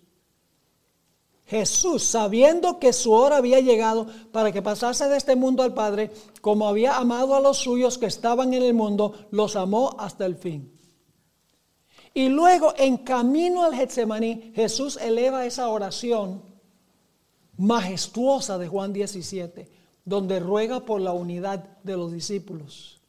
[1.45, 6.11] Jesús, sabiendo que su hora había llegado para que pasase de este mundo al Padre,
[6.41, 10.37] como había amado a los suyos que estaban en el mundo, los amó hasta el
[10.37, 10.71] fin.
[12.15, 16.41] Y luego, en camino al Getsemaní, Jesús eleva esa oración
[17.57, 19.69] majestuosa de Juan 17,
[20.03, 23.01] donde ruega por la unidad de los discípulos.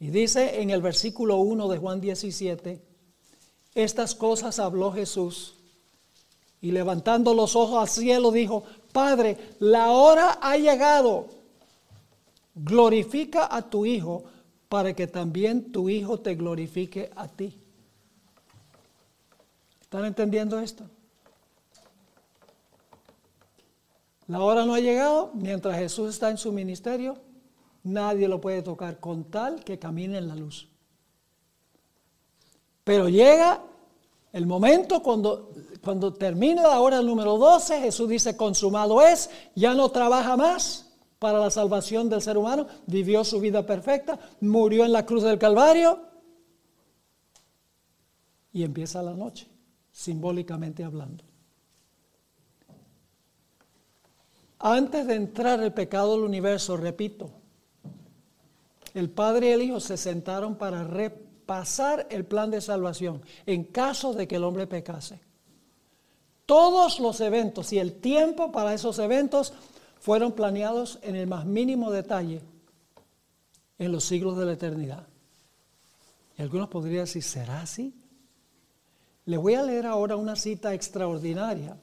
[0.00, 2.82] Y dice en el versículo 1 de Juan 17,
[3.74, 5.59] estas cosas habló Jesús
[6.60, 11.28] y levantando los ojos al cielo dijo, Padre, la hora ha llegado,
[12.54, 14.24] glorifica a tu Hijo
[14.68, 17.58] para que también tu Hijo te glorifique a ti.
[19.80, 20.84] ¿Están entendiendo esto?
[24.28, 27.18] La hora no ha llegado, mientras Jesús está en su ministerio,
[27.82, 30.68] nadie lo puede tocar con tal que camine en la luz.
[32.84, 33.60] Pero llega
[34.32, 35.50] el momento cuando,
[35.82, 41.38] cuando termina la hora número 12, Jesús dice, consumado es, ya no trabaja más para
[41.38, 46.00] la salvación del ser humano, vivió su vida perfecta, murió en la cruz del Calvario
[48.52, 49.46] y empieza la noche
[49.92, 51.24] simbólicamente hablando.
[54.58, 57.30] Antes de entrar el pecado del universo, repito,
[58.92, 64.12] el Padre y el Hijo se sentaron para repasar el plan de salvación en caso
[64.12, 65.29] de que el hombre pecase.
[66.50, 69.52] Todos los eventos y el tiempo para esos eventos
[70.00, 72.40] fueron planeados en el más mínimo detalle
[73.78, 75.06] en los siglos de la eternidad.
[76.36, 77.94] Y algunos podrían decir, ¿será así?
[79.26, 81.76] Le voy a leer ahora una cita extraordinaria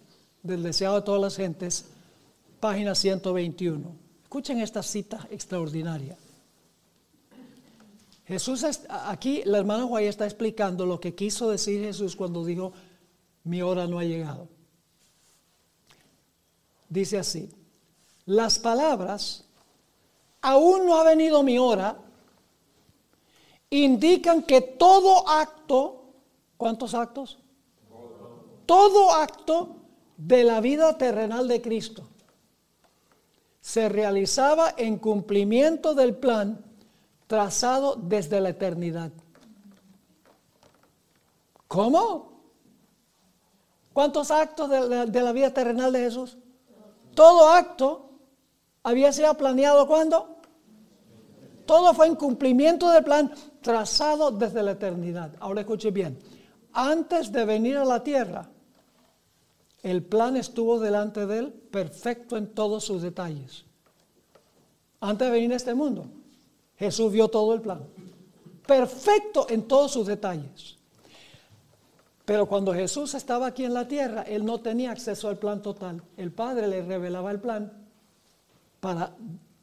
[0.44, 1.86] del deseado de todas las gentes,
[2.60, 3.96] página 121.
[4.24, 6.18] Escuchen esta cita extraordinaria.
[8.26, 12.74] Jesús, aquí la hermana Guay está explicando lo que quiso decir Jesús cuando dijo,
[13.46, 14.57] mi hora no ha llegado.
[16.90, 17.50] Dice así,
[18.26, 19.46] las palabras,
[20.42, 21.98] aún no ha venido mi hora,
[23.70, 25.98] indican que todo acto
[26.58, 27.38] ¿Cuántos actos?
[28.66, 29.78] Todo acto
[30.18, 32.04] de la vida terrenal de Cristo
[33.62, 36.60] se realizaba en cumplimiento del plan
[37.28, 39.12] trazado desde la eternidad.
[41.68, 42.32] ¿Cómo?
[43.94, 46.38] ¿Cuántos actos de la, vida terrenal de Jesús?
[47.18, 48.12] Todo acto
[48.84, 50.38] había sido planeado cuando?
[51.66, 55.32] Todo fue en cumplimiento del plan trazado desde la eternidad.
[55.40, 56.20] Ahora escuche bien.
[56.74, 58.48] Antes de venir a la tierra,
[59.82, 63.66] el plan estuvo delante de él perfecto en todos sus detalles.
[65.00, 66.06] Antes de venir a este mundo,
[66.76, 67.84] Jesús vio todo el plan.
[68.68, 70.77] Perfecto en todos sus detalles.
[72.28, 76.04] Pero cuando Jesús estaba aquí en la tierra, él no tenía acceso al plan total.
[76.18, 77.72] El Padre le revelaba el plan
[78.82, 79.16] para,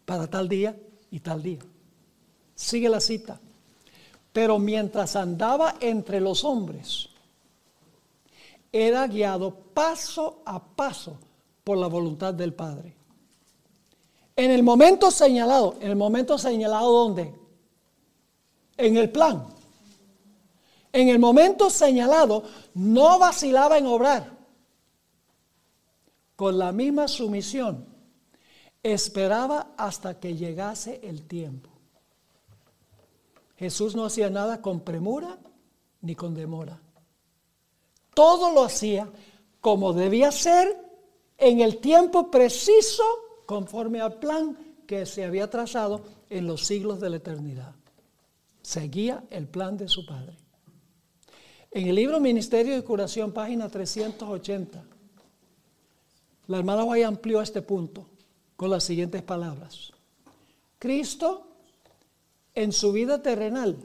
[0.07, 0.75] para tal día
[1.11, 1.59] y tal día.
[2.55, 3.39] Sigue la cita.
[4.33, 7.11] Pero mientras andaba entre los hombres,
[8.73, 11.19] era guiado paso a paso
[11.65, 12.97] por la voluntad del Padre.
[14.37, 17.35] En el momento señalado, en el momento señalado ¿dónde?
[18.79, 19.54] En el plan.
[20.95, 24.31] En el momento señalado no vacilaba en obrar.
[26.37, 27.85] Con la misma sumisión,
[28.81, 31.69] esperaba hasta que llegase el tiempo.
[33.57, 35.37] Jesús no hacía nada con premura
[36.01, 36.81] ni con demora.
[38.15, 39.11] Todo lo hacía
[39.61, 40.79] como debía ser
[41.39, 43.03] en el tiempo preciso
[43.47, 47.75] conforme al plan que se había trazado en los siglos de la eternidad.
[48.63, 50.44] Seguía el plan de su Padre.
[51.75, 54.85] En el libro Ministerio de Curación, página 380,
[56.47, 58.07] la hermana Guay amplió este punto
[58.55, 59.93] con las siguientes palabras.
[60.79, 61.49] Cristo
[62.55, 63.77] en su vida terrenal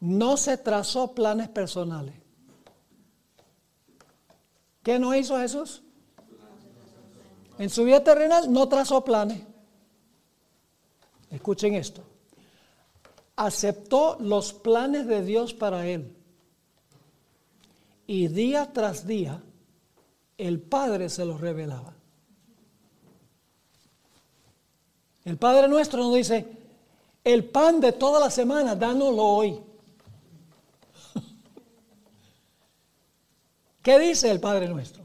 [0.00, 2.14] no se trazó planes personales.
[4.82, 5.82] ¿Qué no hizo Jesús?
[7.58, 9.42] En su vida terrenal no trazó planes.
[11.30, 12.02] Escuchen esto.
[13.36, 16.13] Aceptó los planes de Dios para él.
[18.06, 19.40] Y día tras día
[20.36, 21.94] el Padre se los revelaba.
[25.24, 26.46] El Padre nuestro nos dice,
[27.22, 29.58] el pan de toda la semana, dánoslo hoy.
[33.82, 35.02] ¿Qué dice el Padre nuestro?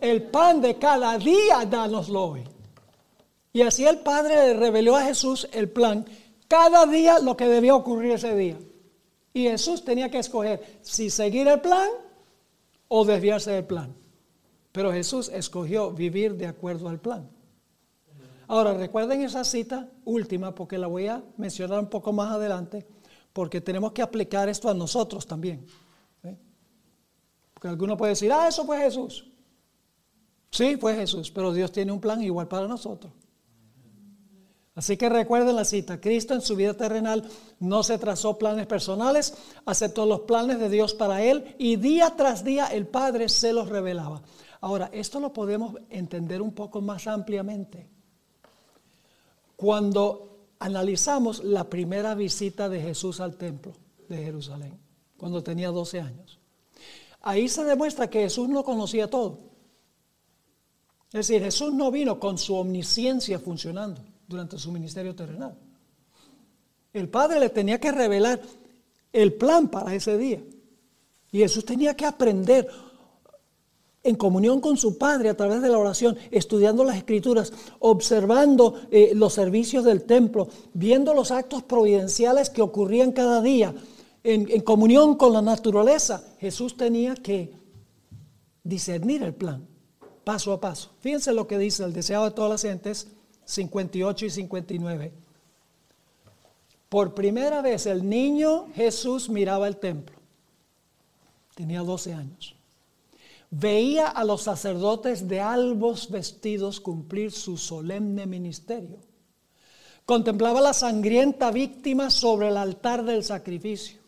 [0.00, 2.44] El pan de cada día, dánoslo hoy.
[3.52, 6.04] Y así el Padre le reveló a Jesús el plan,
[6.48, 8.58] cada día lo que debía ocurrir ese día.
[9.32, 11.88] Y Jesús tenía que escoger si seguir el plan
[12.88, 13.94] o desviarse del plan.
[14.72, 17.28] Pero Jesús escogió vivir de acuerdo al plan.
[18.48, 22.84] Ahora, recuerden esa cita última porque la voy a mencionar un poco más adelante,
[23.32, 25.64] porque tenemos que aplicar esto a nosotros también.
[26.24, 26.36] ¿eh?
[27.54, 29.30] Porque alguno puede decir, ah, eso fue Jesús.
[30.50, 33.12] Sí, fue Jesús, pero Dios tiene un plan igual para nosotros.
[34.80, 37.22] Así que recuerden la cita, Cristo en su vida terrenal
[37.58, 39.34] no se trazó planes personales,
[39.66, 43.68] aceptó los planes de Dios para él y día tras día el Padre se los
[43.68, 44.22] revelaba.
[44.62, 47.90] Ahora, esto lo podemos entender un poco más ampliamente
[49.54, 53.74] cuando analizamos la primera visita de Jesús al templo
[54.08, 54.80] de Jerusalén,
[55.18, 56.38] cuando tenía 12 años.
[57.20, 59.40] Ahí se demuestra que Jesús no conocía todo.
[61.12, 65.58] Es decir, Jesús no vino con su omnisciencia funcionando durante su ministerio terrenal.
[66.92, 68.40] El Padre le tenía que revelar
[69.12, 70.40] el plan para ese día.
[71.32, 72.68] Y Jesús tenía que aprender
[74.04, 79.12] en comunión con su Padre a través de la oración, estudiando las escrituras, observando eh,
[79.14, 83.74] los servicios del templo, viendo los actos providenciales que ocurrían cada día,
[84.22, 87.52] en, en comunión con la naturaleza, Jesús tenía que
[88.62, 89.66] discernir el plan,
[90.22, 90.90] paso a paso.
[91.00, 93.08] Fíjense lo que dice el deseado de todas las gentes,
[93.50, 95.12] 58 y 59.
[96.88, 100.16] Por primera vez el niño Jesús miraba el templo.
[101.54, 102.56] Tenía 12 años
[103.50, 108.98] veía a los sacerdotes de albos vestidos cumplir su solemne ministerio.
[110.06, 113.99] Contemplaba la sangrienta víctima sobre el altar del sacrificio.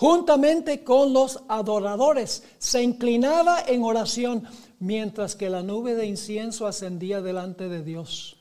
[0.00, 4.44] Juntamente con los adoradores, se inclinaba en oración
[4.78, 8.38] mientras que la nube de incienso ascendía delante de Dios.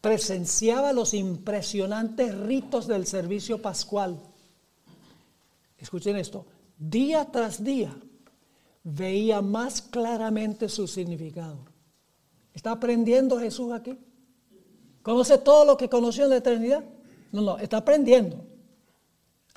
[0.00, 4.22] Presenciaba los impresionantes ritos del servicio pascual.
[5.76, 6.46] Escuchen esto,
[6.78, 7.94] día tras día
[8.82, 11.58] veía más claramente su significado.
[12.54, 13.98] ¿Está aprendiendo Jesús aquí?
[15.02, 16.82] ¿Conoce todo lo que conoció en la eternidad?
[17.32, 18.47] No, no, está aprendiendo.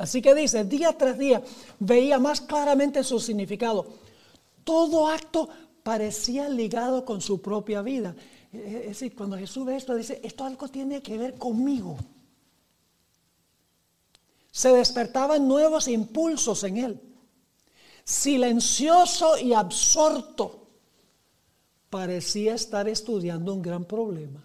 [0.02, 1.44] Así que dice, día tras día
[1.78, 3.86] veía más claramente su significado.
[4.64, 5.48] Todo acto
[5.84, 8.16] parecía ligado con su propia vida.
[8.52, 11.98] es decir, cuando Jesús ve esto, dice, esto algo tiene que ver conmigo.
[14.52, 17.02] Se despertaban nuevos impulsos en él.
[18.04, 20.68] Silencioso y absorto,
[21.92, 24.44] parecía estar estudiando un gran problema.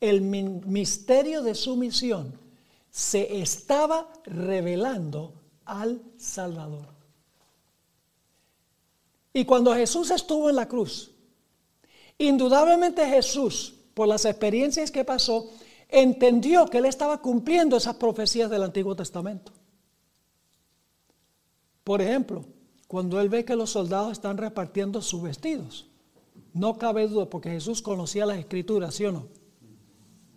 [0.00, 2.45] El misterio de su misión
[2.96, 5.34] se estaba revelando
[5.66, 6.88] al Salvador.
[9.34, 11.10] Y cuando Jesús estuvo en la cruz,
[12.16, 15.50] indudablemente Jesús, por las experiencias que pasó,
[15.90, 19.52] entendió que él estaba cumpliendo esas profecías del Antiguo Testamento.
[21.84, 22.46] Por ejemplo,
[22.88, 25.86] cuando él ve que los soldados están repartiendo sus vestidos,
[26.54, 29.28] no cabe duda, porque Jesús conocía las escrituras, ¿sí o no?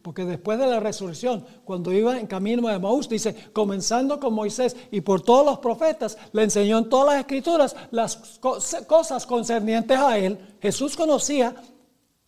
[0.02, 4.76] Porque después de la resurrección, cuando iba en camino de Maús, dice, comenzando con Moisés
[4.92, 8.40] y por todos los profetas, le enseñó en todas las escrituras las
[8.88, 10.38] cosas concernientes a él.
[10.62, 11.56] Jesús conocía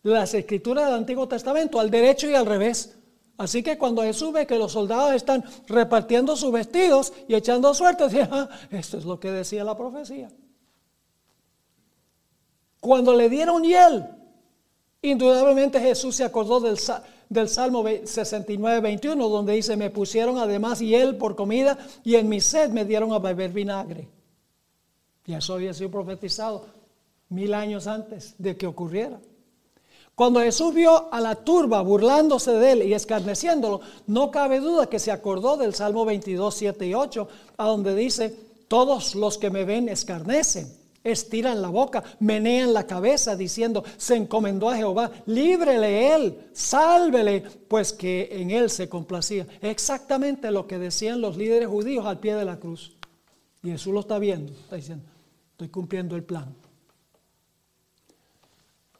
[0.02, 2.96] las escrituras del Antiguo Testamento al derecho y al revés.
[3.38, 8.04] Así que cuando Jesús ve que los soldados están repartiendo sus vestidos y echando suerte,
[8.08, 10.28] dice, ah, esto es lo que decía la profecía.
[12.80, 14.06] Cuando le dieron hiel,
[15.00, 16.78] indudablemente Jesús se acordó del,
[17.32, 22.40] del Salmo 69, 21, donde dice, me pusieron además hiel por comida y en mi
[22.40, 24.08] sed me dieron a beber vinagre.
[25.24, 26.66] Y eso había sido profetizado
[27.30, 29.18] mil años antes de que ocurriera.
[30.14, 34.98] Cuando Jesús vio a la turba burlándose de él y escarneciéndolo, no cabe duda que
[34.98, 38.36] se acordó del Salmo 22, 7 y 8, a donde dice,
[38.68, 44.70] todos los que me ven escarnecen, estiran la boca, menean la cabeza, diciendo, se encomendó
[44.70, 49.46] a Jehová, líbrele él, sálvele, pues que en él se complacía.
[49.60, 52.96] Exactamente lo que decían los líderes judíos al pie de la cruz.
[53.62, 55.04] Y Jesús lo está viendo, está diciendo,
[55.52, 56.54] estoy cumpliendo el plan.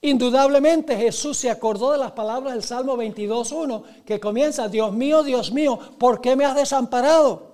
[0.05, 5.53] Indudablemente Jesús se acordó de las palabras del Salmo 22.1 que comienza, Dios mío, Dios
[5.53, 7.53] mío, ¿por qué me has desamparado?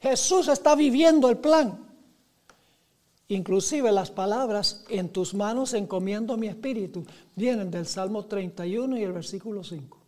[0.00, 1.87] Jesús está viviendo el plan.
[3.28, 7.04] Inclusive las palabras, en tus manos encomiendo mi espíritu,
[7.36, 9.98] vienen del Salmo 31 y el versículo 5.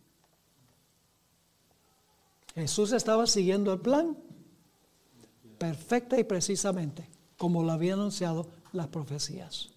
[2.55, 4.17] Jesús estaba siguiendo el plan
[5.57, 7.07] perfecta y precisamente
[7.37, 9.69] como lo había anunciado las profecías.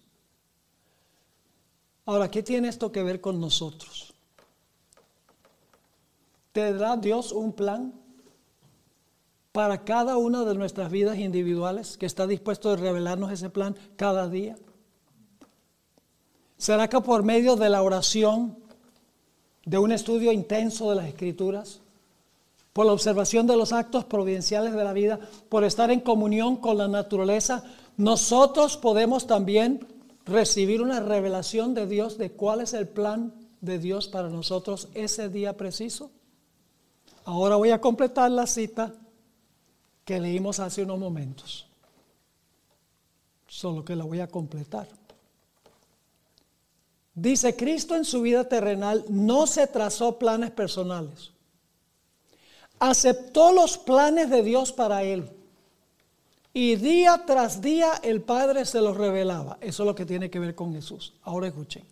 [2.05, 4.13] Ahora, ¿qué tiene esto que ver con nosotros?
[6.51, 8.04] ¿Tendrá Dios un plan
[9.55, 14.27] para cada una de nuestras vidas individuales que está dispuesto a revelarnos ese plan cada
[14.27, 14.57] día?
[16.57, 18.57] ¿Será que por medio de la oración,
[19.63, 21.79] de un estudio intenso de las escrituras,
[22.73, 26.77] por la observación de los actos providenciales de la vida, por estar en comunión con
[26.77, 27.63] la naturaleza,
[27.95, 29.87] nosotros podemos también
[30.25, 35.29] recibir una revelación de Dios de cuál es el plan de Dios para nosotros ese
[35.29, 36.11] día preciso.
[37.23, 38.91] Ahora voy a completar la cita
[40.05, 41.67] que leímos hace unos momentos.
[43.47, 44.87] Solo que la voy a completar.
[47.15, 51.31] Dice, Cristo en su vida terrenal no se trazó planes personales.
[52.77, 55.29] Aceptó los planes de Dios para él.
[56.53, 59.57] Y día tras día el Padre se los revelaba.
[59.61, 61.13] Eso es lo que tiene que ver con Jesús.
[61.23, 61.83] Ahora escuchen.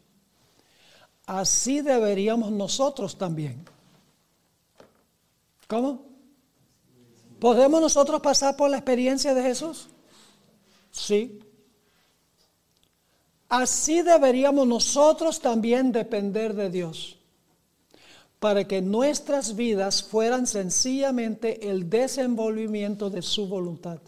[1.26, 3.66] Así deberíamos nosotros también.
[5.68, 6.13] ¿Cómo?
[7.44, 9.90] ¿Podemos nosotros pasar por la experiencia de Jesús?
[10.92, 11.42] Sí.
[13.50, 17.20] Así deberíamos nosotros también depender de Dios
[18.40, 24.00] para que nuestras vidas fueran sencillamente el desenvolvimiento de su voluntad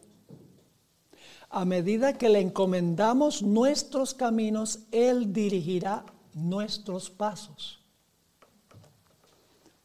[1.50, 7.85] a medida que le encomendamos nuestros caminos, Él dirigirá nuestros pasos.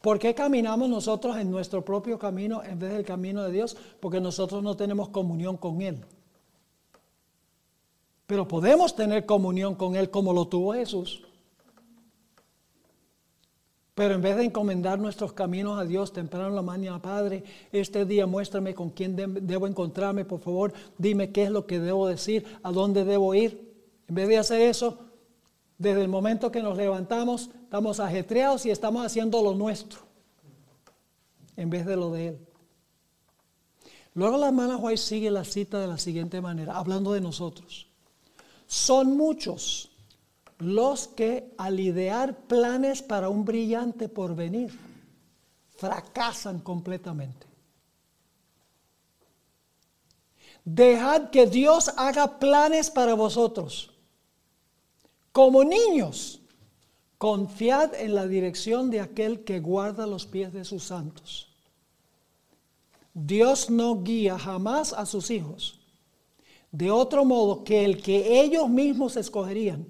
[0.01, 3.77] ¿Por qué caminamos nosotros en nuestro propio camino en vez del camino de Dios?
[4.01, 6.03] Porque nosotros no tenemos comunión con Él.
[8.27, 11.23] Pero podemos tener comunión con Él como lo tuvo Jesús.
[13.95, 18.07] Pero en vez de encomendar nuestros caminos a Dios temprano en la mañana, Padre, este
[18.07, 22.47] día muéstrame con quién debo encontrarme, por favor, dime qué es lo que debo decir,
[22.63, 23.75] a dónde debo ir.
[24.09, 24.99] En vez de hacer eso,
[25.77, 30.01] desde el momento que nos levantamos, estamos ajetreados y estamos haciendo lo nuestro,
[31.57, 32.47] en vez de lo de Él.
[34.15, 37.87] Luego la hermana White sigue la cita de la siguiente manera, hablando de nosotros.
[38.67, 39.93] Son muchos
[40.59, 44.77] los que al idear planes para un brillante porvenir
[45.77, 47.47] fracasan completamente.
[50.65, 53.93] Dejad que Dios haga planes para vosotros.
[55.31, 56.40] Como niños,
[57.21, 61.51] confiad en la dirección de aquel que guarda los pies de sus santos.
[63.13, 65.79] Dios no guía jamás a sus hijos
[66.73, 69.87] de otro modo que el que ellos mismos escogerían,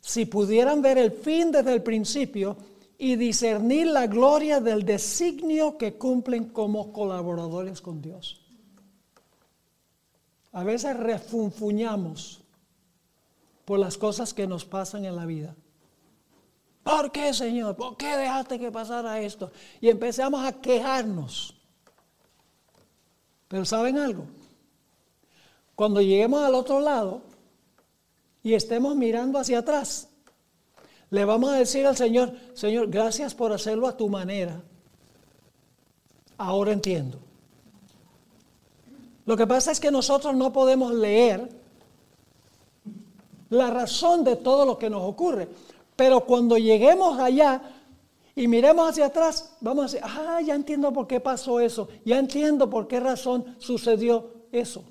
[0.00, 2.56] si pudieran ver el fin desde el principio
[2.98, 8.40] y discernir la gloria del designio que cumplen como colaboradores con Dios.
[10.50, 12.40] A veces refunfuñamos
[13.64, 15.54] por las cosas que nos pasan en la vida.
[16.82, 17.76] ¿Por qué, Señor?
[17.76, 19.52] ¿Por qué dejaste que pasara esto?
[19.80, 21.54] Y empezamos a quejarnos.
[23.48, 24.24] Pero ¿saben algo?
[25.74, 27.22] Cuando lleguemos al otro lado
[28.42, 30.08] y estemos mirando hacia atrás,
[31.10, 34.62] le vamos a decir al Señor, Señor, gracias por hacerlo a tu manera.
[36.38, 37.18] Ahora entiendo.
[39.26, 41.48] Lo que pasa es que nosotros no podemos leer
[43.50, 45.48] la razón de todo lo que nos ocurre.
[46.02, 47.62] Pero cuando lleguemos allá
[48.34, 52.18] y miremos hacia atrás, vamos a decir, ah, ya entiendo por qué pasó eso, ya
[52.18, 54.82] entiendo por qué razón sucedió eso.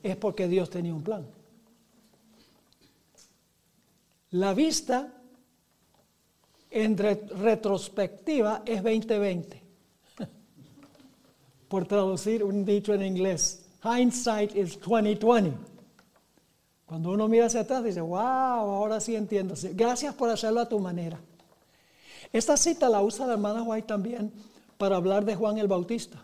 [0.00, 1.26] Es porque Dios tenía un plan.
[4.30, 5.12] La vista
[6.70, 9.60] en retrospectiva es 2020.
[11.68, 15.77] Por traducir un dicho en inglés, hindsight is 2020.
[16.88, 19.54] Cuando uno mira hacia atrás dice, wow, ahora sí entiendo.
[19.74, 21.20] Gracias por hacerlo a tu manera.
[22.32, 24.32] Esta cita la usa la hermana White también
[24.78, 26.18] para hablar de Juan el Bautista.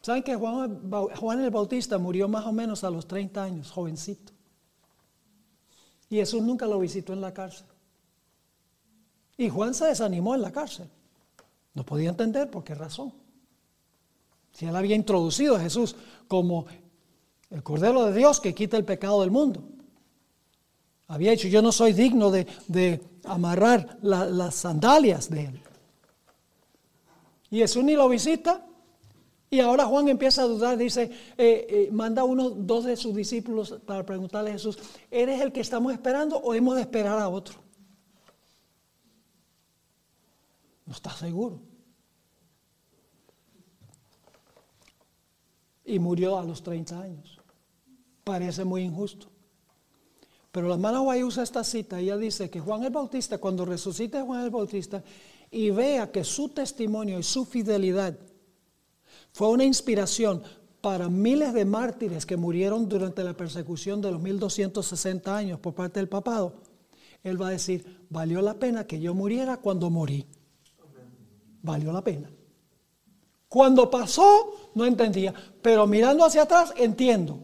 [0.00, 4.32] ¿Saben que Juan, Juan el Bautista murió más o menos a los 30 años, jovencito?
[6.08, 7.66] Y Jesús nunca lo visitó en la cárcel.
[9.36, 10.88] Y Juan se desanimó en la cárcel.
[11.74, 13.12] No podía entender por qué razón.
[14.52, 15.96] Si él había introducido a Jesús
[16.28, 16.64] como
[17.50, 19.64] el Cordero de Dios que quita el pecado del mundo.
[21.08, 25.60] Había dicho, yo no soy digno de, amarrar las sandalias de él.
[27.50, 28.64] Y Jesús ni lo visita.
[29.48, 31.04] Y ahora Juan empieza a dudar, dice,
[31.38, 34.76] eh, eh, manda uno, dos de sus discípulos para preguntarle a Jesús,
[35.08, 37.54] ¿eres el que estamos esperando o hemos de esperar a otro?
[40.84, 41.60] No está seguro.
[45.84, 47.35] Y murió a los 30 años.
[48.26, 49.28] Parece muy injusto.
[50.50, 52.00] Pero la hermana Guay usa esta cita.
[52.00, 55.04] Ella dice que Juan el Bautista, cuando resucite Juan el Bautista
[55.48, 58.18] y vea que su testimonio y su fidelidad
[59.32, 60.42] fue una inspiración
[60.80, 66.00] para miles de mártires que murieron durante la persecución de los 1260 años por parte
[66.00, 66.54] del papado.
[67.22, 70.26] Él va a decir, valió la pena que yo muriera cuando morí.
[71.62, 72.28] Valió la pena.
[73.48, 77.38] Cuando pasó, no entendía, pero mirando hacia atrás, entiendo.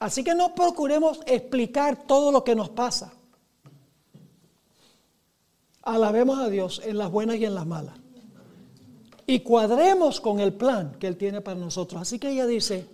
[0.00, 3.12] Así que no procuremos explicar todo lo que nos pasa.
[5.82, 7.94] Alabemos a Dios en las buenas y en las malas.
[9.26, 12.00] Y cuadremos con el plan que Él tiene para nosotros.
[12.00, 12.86] Así que ella dice,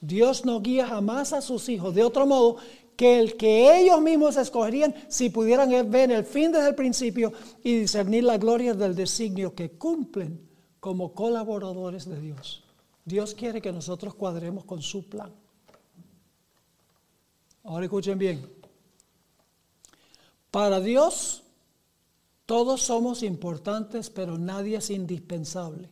[0.00, 2.56] Dios no guía jamás a sus hijos de otro modo
[2.96, 7.80] que el que ellos mismos escogerían si pudieran ver el fin desde el principio y
[7.80, 10.48] discernir la gloria del designio que cumplen
[10.80, 12.64] como colaboradores de Dios.
[13.04, 15.41] Dios quiere que nosotros cuadremos con su plan.
[17.64, 18.50] Ahora escuchen bien.
[20.50, 21.42] Para Dios
[22.46, 25.88] todos somos importantes, pero nadie es indispensable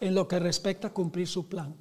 [0.00, 1.74] en lo que respecta a cumplir su plan.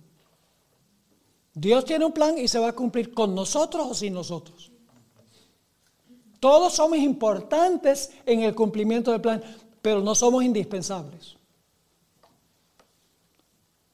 [1.54, 4.72] Dios tiene un plan y se va a cumplir con nosotros o sin nosotros.
[6.40, 9.44] Todos somos importantes en el cumplimiento del plan,
[9.82, 11.36] pero no somos indispensables.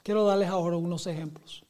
[0.01, 1.62] Quiero darles ahora unos ejemplos.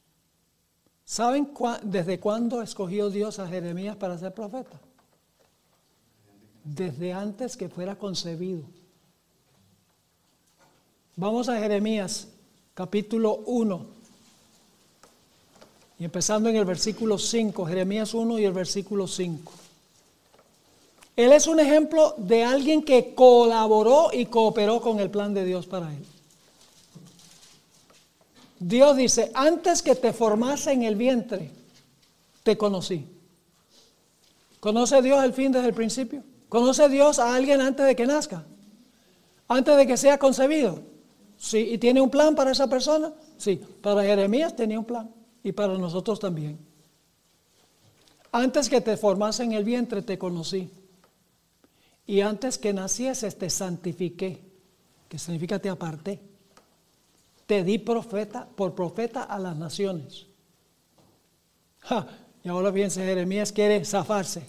[1.04, 1.50] ¿Saben
[1.82, 4.80] desde cuándo escogió Dios a Jeremías para ser profeta?
[6.64, 8.62] Desde antes que fuera concebido.
[11.16, 12.28] Vamos a Jeremías
[12.72, 13.86] capítulo 1.
[15.98, 19.52] Y empezando en el versículo 5, Jeremías 1 y el versículo 5.
[21.16, 25.66] Él es un ejemplo de alguien que colaboró y cooperó con el plan de Dios
[25.66, 26.04] para él.
[28.66, 31.50] Dios dice, antes que te formase en el vientre,
[32.42, 33.06] te conocí.
[34.58, 36.22] ¿Conoce Dios el fin desde el principio?
[36.48, 38.42] ¿Conoce Dios a alguien antes de que nazca?
[39.48, 40.80] ¿Antes de que sea concebido?
[41.36, 41.58] Sí.
[41.58, 43.12] ¿Y tiene un plan para esa persona?
[43.36, 43.60] Sí.
[43.82, 45.10] Para Jeremías tenía un plan
[45.42, 46.58] y para nosotros también.
[48.32, 50.70] Antes que te formase en el vientre te conocí.
[52.06, 54.40] Y antes que nacieses te santifiqué,
[55.10, 56.33] que significa te aparté
[57.46, 60.26] te di profeta por profeta a las naciones.
[62.42, 64.46] Y ahora fíjense, Jeremías quiere zafarse.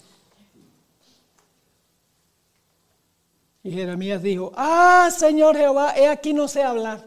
[3.62, 7.04] Y Jeremías dijo, ah, Señor Jehová, he aquí no sé hablar,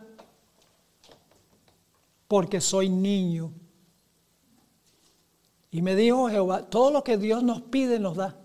[2.27, 3.53] porque soy niño.
[5.71, 8.35] Y me dijo Jehová, todo lo que Dios nos pide nos da.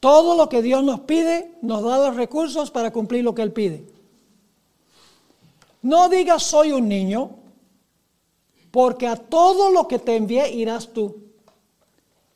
[0.00, 3.52] Todo lo que Dios nos pide nos da los recursos para cumplir lo que Él
[3.52, 3.91] pide.
[5.82, 7.30] No digas soy un niño,
[8.70, 11.22] porque a todo lo que te envíe irás tú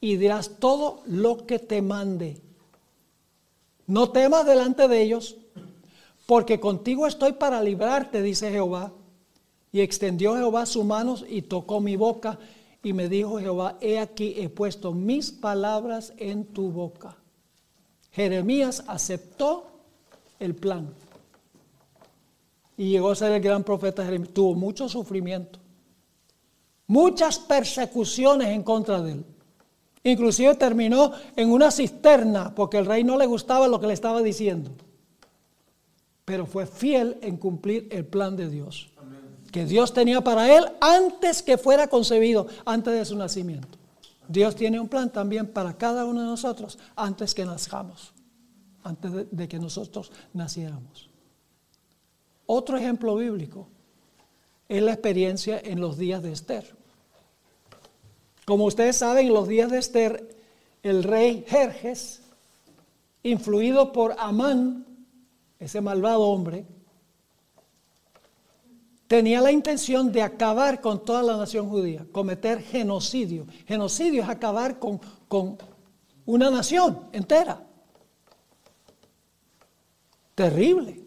[0.01, 2.41] y dirás todo lo que te mande.
[3.87, 5.37] No temas delante de ellos,
[6.27, 8.93] porque contigo estoy para librarte, dice Jehová.
[9.73, 12.39] Y extendió Jehová sus manos y tocó mi boca
[12.83, 17.17] y me dijo Jehová, he aquí he puesto mis palabras en tu boca.
[18.13, 19.67] Jeremías aceptó
[20.39, 20.95] el plan
[22.77, 24.33] y llegó a ser el gran profeta Jeremías.
[24.33, 25.59] Tuvo mucho sufrimiento
[26.87, 29.25] muchas persecuciones en contra de él.
[30.05, 34.23] Inclusive terminó en una cisterna porque el rey no le gustaba lo que le estaba
[34.23, 34.71] diciendo.
[36.25, 38.91] Pero fue fiel en cumplir el plan de Dios.
[39.51, 43.79] Que Dios tenía para él antes que fuera concebido, antes de su nacimiento.
[44.29, 48.13] Dios tiene un plan también para cada uno de nosotros antes que nazcamos,
[48.83, 51.09] antes de, de que nosotros naciéramos.
[52.47, 53.69] Otro ejemplo bíblico
[54.69, 56.75] es la experiencia en los días de Esther.
[58.45, 60.37] Como ustedes saben, en los días de Esther,
[60.83, 62.23] el rey Jerjes,
[63.25, 64.87] influido por Amán,
[65.59, 66.65] ese malvado hombre,
[69.09, 73.47] tenía la intención de acabar con toda la nación judía, cometer genocidio.
[73.67, 75.59] Genocidio es acabar con, con
[76.25, 77.65] una nación entera.
[80.37, 81.06] Terrible.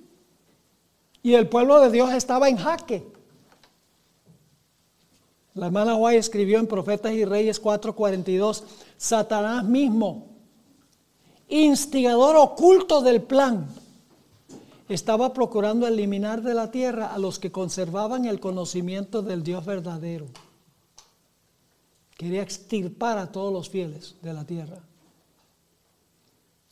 [1.21, 3.05] Y el pueblo de Dios estaba en jaque.
[5.53, 8.63] La hermana White escribió en Profetas y Reyes 4:42,
[8.97, 10.27] Satanás mismo,
[11.49, 13.67] instigador oculto del plan,
[14.87, 20.27] estaba procurando eliminar de la tierra a los que conservaban el conocimiento del Dios verdadero.
[22.17, 24.81] Quería extirpar a todos los fieles de la tierra.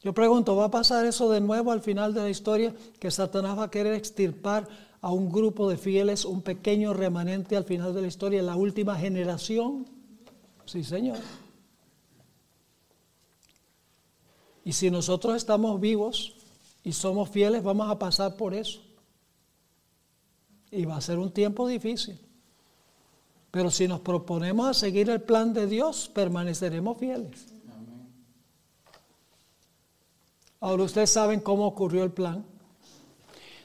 [0.02, 2.74] Yo pregunto, ¿va a pasar eso de nuevo al final de la historia?
[3.00, 4.68] Que Satanás va a querer extirpar
[5.02, 8.96] a un grupo de fieles, un pequeño remanente al final de la historia, la última
[8.98, 9.88] generación.
[10.66, 11.18] Sí, Señor.
[14.64, 16.36] Y si nosotros estamos vivos
[16.84, 18.82] y somos fieles, vamos a pasar por eso.
[20.72, 22.20] Y va a ser un tiempo difícil.
[23.50, 27.57] Pero si nos proponemos a seguir el plan de Dios, permaneceremos fieles.
[30.60, 32.46] Ahora ustedes saben cómo ocurrió el plan.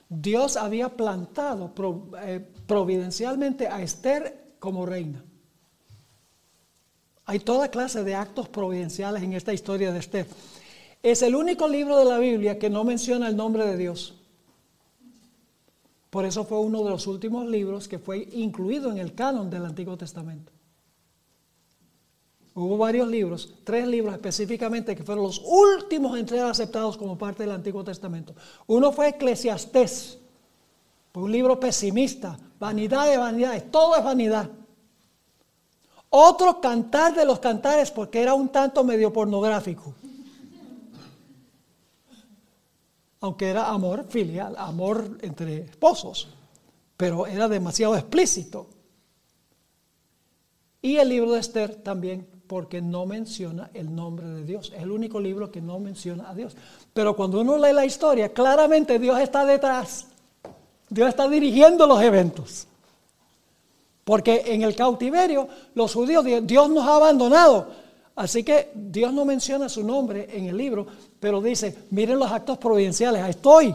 [0.08, 1.72] Dios había plantado
[2.22, 5.24] eh, providencialmente a Esther como reina.
[7.24, 10.26] Hay toda clase de actos providenciales en esta historia de Esther.
[11.02, 14.14] Es el único libro de la Biblia que no menciona el nombre de Dios.
[16.10, 19.64] Por eso fue uno de los últimos libros que fue incluido en el canon del
[19.64, 20.52] Antiguo Testamento.
[22.54, 27.44] Hubo varios libros, tres libros específicamente, que fueron los últimos en ser aceptados como parte
[27.44, 28.34] del Antiguo Testamento.
[28.66, 30.18] Uno fue Eclesiastés,
[31.14, 34.50] un libro pesimista, vanidad de vanidades, todo es vanidad.
[36.10, 39.94] Otro cantar de los cantares, porque era un tanto medio pornográfico.
[43.20, 46.28] Aunque era amor filial, amor entre esposos,
[46.98, 48.68] pero era demasiado explícito.
[50.82, 54.72] Y el libro de Esther también porque no menciona el nombre de Dios.
[54.76, 56.54] Es el único libro que no menciona a Dios.
[56.92, 60.08] Pero cuando uno lee la historia, claramente Dios está detrás.
[60.90, 62.66] Dios está dirigiendo los eventos.
[64.04, 67.68] Porque en el cautiverio los judíos, Dios nos ha abandonado.
[68.16, 70.86] Así que Dios no menciona su nombre en el libro,
[71.18, 73.74] pero dice, miren los actos providenciales, ahí estoy.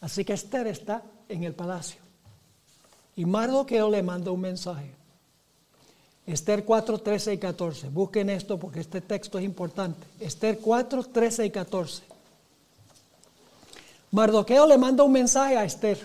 [0.00, 2.00] Así que Esther está en el palacio.
[3.16, 4.95] Y Mardoqueo le manda un mensaje.
[6.26, 7.88] Esther 4, 13 y 14.
[7.88, 10.06] Busquen esto porque este texto es importante.
[10.18, 12.02] Esther 4, 13 y 14.
[14.10, 15.98] Mardoqueo le manda un mensaje a Esther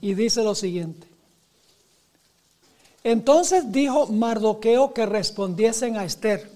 [0.00, 1.06] y dice lo siguiente.
[3.04, 6.50] Entonces dijo Mardoqueo que respondiesen a Esther.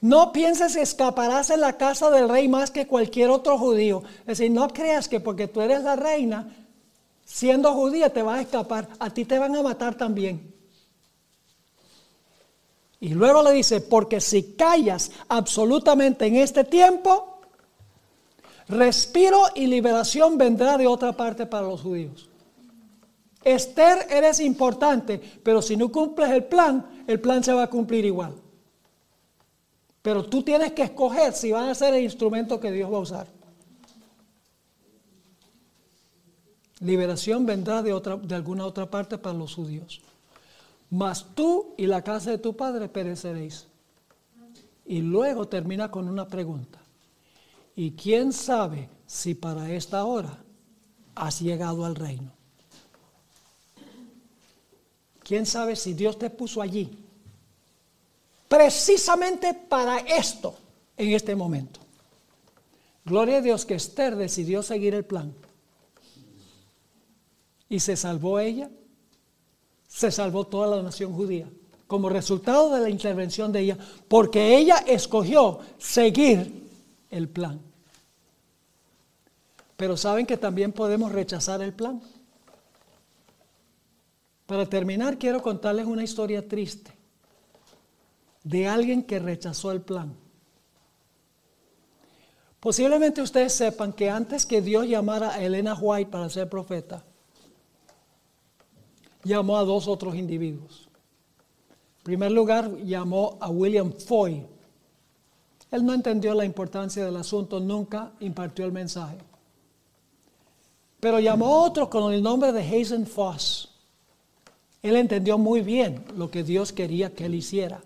[0.00, 4.02] No pienses escaparás en la casa del rey más que cualquier otro judío.
[4.20, 6.48] Es decir, no creas que porque tú eres la reina,
[7.30, 10.52] siendo judía te vas a escapar, a ti te van a matar también.
[12.98, 17.40] Y luego le dice, porque si callas absolutamente en este tiempo,
[18.68, 22.28] respiro y liberación vendrá de otra parte para los judíos.
[23.44, 28.04] Esther, eres importante, pero si no cumples el plan, el plan se va a cumplir
[28.04, 28.34] igual.
[30.02, 33.00] Pero tú tienes que escoger si van a ser el instrumento que Dios va a
[33.00, 33.39] usar.
[36.80, 40.00] Liberación vendrá de, otra, de alguna otra parte para los judíos.
[40.90, 43.66] Mas tú y la casa de tu padre pereceréis.
[44.86, 46.80] Y luego termina con una pregunta.
[47.76, 50.42] ¿Y quién sabe si para esta hora
[51.14, 52.32] has llegado al reino?
[55.22, 56.90] ¿Quién sabe si Dios te puso allí?
[58.48, 60.56] Precisamente para esto,
[60.96, 61.78] en este momento.
[63.04, 65.32] Gloria a Dios que Esther decidió seguir el plan.
[67.70, 68.68] Y se salvó ella,
[69.88, 71.48] se salvó toda la nación judía,
[71.86, 76.68] como resultado de la intervención de ella, porque ella escogió seguir
[77.08, 77.58] el plan.
[79.78, 82.02] Pero saben que también podemos rechazar el plan.
[84.44, 86.92] Para terminar, quiero contarles una historia triste
[88.44, 90.14] de alguien que rechazó el plan.
[92.58, 97.04] Posiblemente ustedes sepan que antes que Dios llamara a Elena White para ser profeta,
[99.24, 100.88] llamó a dos otros individuos.
[101.98, 104.44] En primer lugar, llamó a William Foy.
[105.70, 109.18] Él no entendió la importancia del asunto, nunca impartió el mensaje.
[110.98, 113.70] Pero llamó a otro con el nombre de Hazen Foss.
[114.82, 117.82] Él entendió muy bien lo que Dios quería que él hiciera.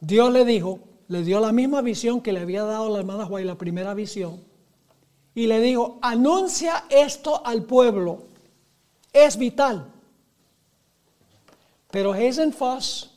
[0.00, 3.46] Dios le dijo, le dio la misma visión que le había dado la hermana Juárez,
[3.46, 4.40] la primera visión,
[5.34, 8.24] y le dijo, anuncia esto al pueblo,
[9.12, 9.91] es vital.
[11.92, 13.10] Pero Hazen Foss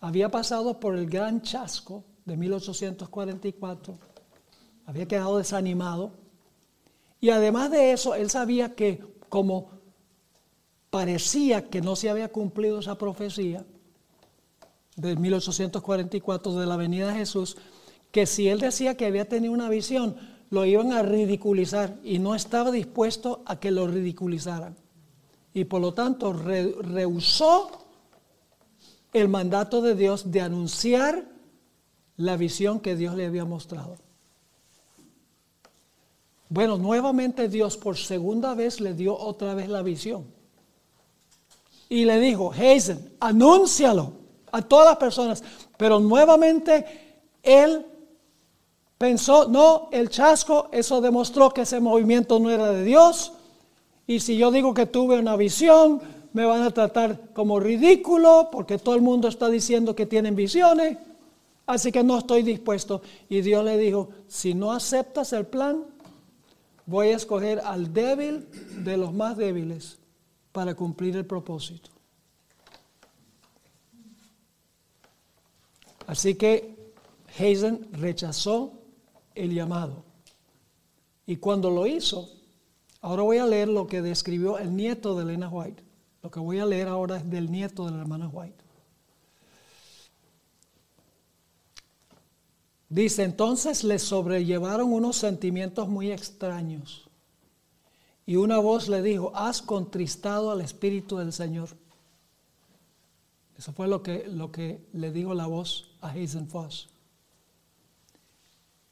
[0.00, 3.98] había pasado por el gran chasco de 1844,
[4.84, 6.10] había quedado desanimado,
[7.20, 9.70] y además de eso, él sabía que como
[10.90, 13.64] parecía que no se había cumplido esa profecía
[14.96, 17.56] de 1844 de la venida de Jesús,
[18.10, 20.16] que si él decía que había tenido una visión,
[20.50, 24.81] lo iban a ridiculizar y no estaba dispuesto a que lo ridiculizaran
[25.54, 27.70] y por lo tanto rehusó
[29.12, 31.24] el mandato de Dios de anunciar
[32.16, 33.96] la visión que Dios le había mostrado.
[36.48, 40.26] Bueno, nuevamente Dios por segunda vez le dio otra vez la visión.
[41.88, 44.12] Y le dijo, Hazen, anúncialo
[44.50, 45.42] a todas las personas.
[45.76, 47.86] Pero nuevamente él
[48.98, 53.32] pensó, no, el chasco, eso demostró que ese movimiento no era de Dios.
[54.06, 56.00] Y si yo digo que tuve una visión,
[56.32, 60.98] me van a tratar como ridículo porque todo el mundo está diciendo que tienen visiones.
[61.66, 63.02] Así que no estoy dispuesto.
[63.28, 65.84] Y Dios le dijo, si no aceptas el plan,
[66.86, 68.46] voy a escoger al débil
[68.84, 69.98] de los más débiles
[70.50, 71.90] para cumplir el propósito.
[76.06, 76.92] Así que
[77.38, 78.72] Hazen rechazó
[79.34, 80.04] el llamado.
[81.26, 82.28] Y cuando lo hizo,
[83.02, 85.82] Ahora voy a leer lo que describió el nieto de Elena White.
[86.22, 88.62] Lo que voy a leer ahora es del nieto de la hermana White.
[92.88, 97.08] Dice, entonces le sobrellevaron unos sentimientos muy extraños.
[98.24, 101.70] Y una voz le dijo, has contristado al Espíritu del Señor.
[103.58, 106.88] Eso fue lo que, lo que le dijo la voz a Hazen Foss.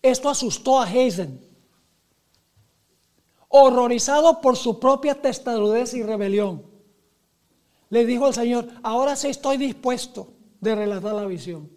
[0.03, 1.50] Esto asustó a Hazen
[3.51, 6.63] horrorizado por su propia testarudez y rebelión.
[7.91, 10.29] Le dijo al Señor, ahora sí estoy dispuesto
[10.61, 11.69] de relatar la visión.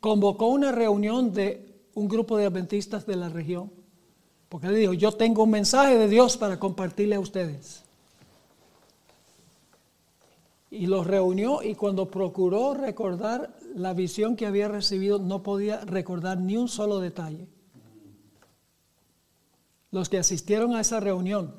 [0.00, 3.70] Convocó una reunión de un grupo de adventistas de la región,
[4.48, 7.84] porque le dijo, yo tengo un mensaje de Dios para compartirle a ustedes.
[10.70, 16.38] Y los reunió y cuando procuró recordar la visión que había recibido, no podía recordar
[16.38, 17.46] ni un solo detalle
[19.90, 21.54] los que asistieron a esa reunión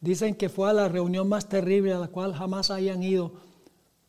[0.00, 3.32] dicen que fue a la reunión más terrible a la cual jamás hayan ido,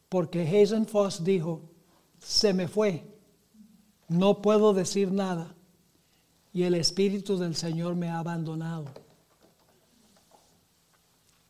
[0.10, 1.62] porque Hazen Foss dijo,
[2.20, 3.06] se me fue,
[4.10, 5.56] no puedo decir nada,
[6.52, 8.86] y el Espíritu del Señor me ha abandonado.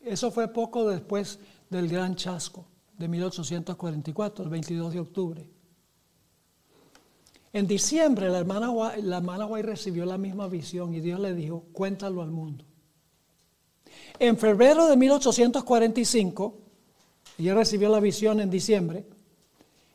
[0.01, 1.39] Eso fue poco después
[1.71, 2.65] del gran chasco
[2.97, 5.54] de 1844, el 22 de octubre.
[7.55, 8.69] En diciembre la hermana,
[9.01, 12.65] la hermana recibió la misma visión y Dios le dijo, cuéntalo al mundo.
[14.19, 16.57] En febrero de 1845,
[17.37, 19.05] ella recibió la visión en diciembre,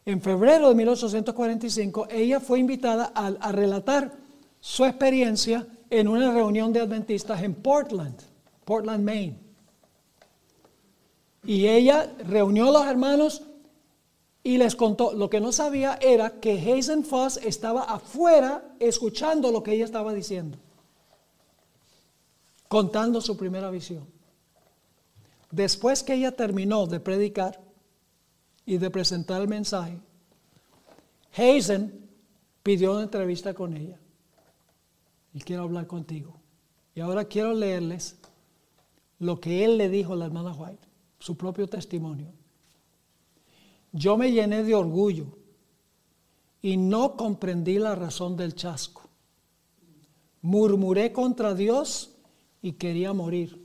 [0.06, 4.10] en febrero de 1845 ella fue invitada a, a relatar
[4.58, 8.16] su experiencia en una reunión de adventistas en Portland,
[8.64, 9.38] Portland, Maine.
[11.44, 13.42] Y ella reunió a los hermanos
[14.42, 15.12] y les contó.
[15.12, 20.12] Lo que no sabía era que Hazen Foss estaba afuera escuchando lo que ella estaba
[20.12, 20.58] diciendo,
[22.68, 24.06] contando su primera visión.
[25.50, 27.60] Después que ella terminó de predicar
[28.64, 29.98] y de presentar el mensaje,
[31.32, 32.08] Hazen
[32.62, 33.98] pidió una entrevista con ella.
[35.32, 36.34] Y quiero hablar contigo.
[36.94, 38.16] Y ahora quiero leerles
[39.18, 40.86] lo que él le dijo a la hermana White,
[41.18, 42.32] su propio testimonio.
[43.92, 45.26] Yo me llené de orgullo
[46.62, 49.02] y no comprendí la razón del chasco.
[50.42, 52.10] Murmuré contra Dios
[52.62, 53.60] y quería morir.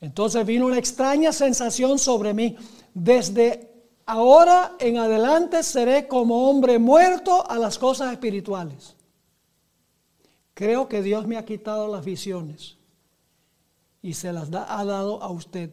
[0.00, 2.56] Entonces vino una extraña sensación sobre mí.
[2.94, 3.68] Desde
[4.06, 8.94] ahora en adelante seré como hombre muerto a las cosas espirituales.
[10.54, 12.76] Creo que Dios me ha quitado las visiones
[14.02, 15.72] y se las ha dado a usted.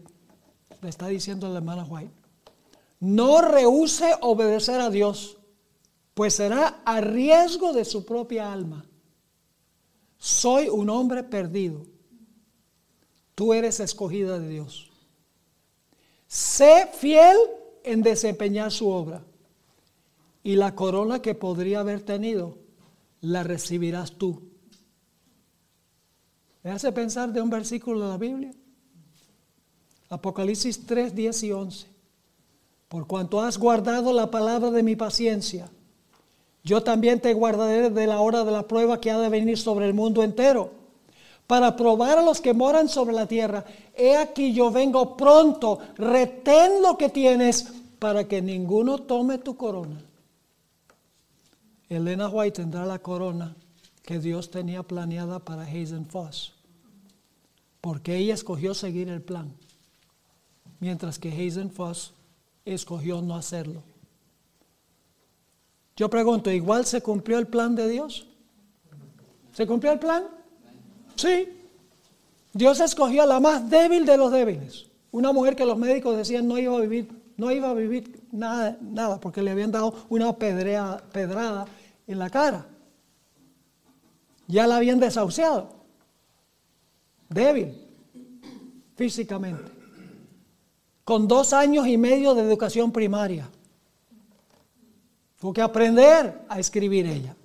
[0.81, 2.24] Le está diciendo la hermana White.
[2.99, 5.37] No rehúse obedecer a Dios,
[6.13, 8.85] pues será a riesgo de su propia alma.
[10.17, 11.85] Soy un hombre perdido
[13.35, 14.89] Tú eres escogida de Dios.
[16.25, 17.37] Sé fiel
[17.83, 19.23] en desempeñar su obra.
[20.41, 22.57] Y la corona que podría haber tenido,
[23.19, 24.49] la recibirás tú.
[26.63, 28.51] ¿Me hace pensar de un versículo de la Biblia?
[30.09, 31.94] Apocalipsis 3, 10 y 11.
[32.95, 35.69] Por cuanto has guardado la palabra de mi paciencia,
[36.63, 39.85] yo también te guardaré de la hora de la prueba que ha de venir sobre
[39.85, 40.71] el mundo entero
[41.45, 43.65] para probar a los que moran sobre la tierra.
[43.97, 47.69] He aquí yo vengo pronto, retén lo que tienes
[47.99, 50.01] para que ninguno tome tu corona.
[51.89, 53.57] Elena White tendrá la corona
[54.03, 56.53] que Dios tenía planeada para Hazen Foss,
[57.81, 59.51] porque ella escogió seguir el plan,
[60.79, 62.13] mientras que Hazen Foss
[62.65, 63.83] escogió no hacerlo.
[65.95, 68.27] Yo pregunto, ¿igual se cumplió el plan de Dios?
[69.53, 70.25] ¿Se cumplió el plan?
[71.15, 71.47] Sí.
[72.51, 74.87] Dios escogió a la más débil de los débiles.
[75.11, 78.77] Una mujer que los médicos decían no iba a vivir, no iba a vivir nada,
[78.81, 81.65] nada porque le habían dado una pedrada
[82.07, 82.65] en la cara.
[84.47, 85.69] Ya la habían desahuciado.
[87.29, 87.73] Débil
[88.95, 89.74] físicamente.
[91.05, 93.47] Con dos años y medio de educación primaria.
[95.39, 97.35] Tuvo que aprender a escribir ella.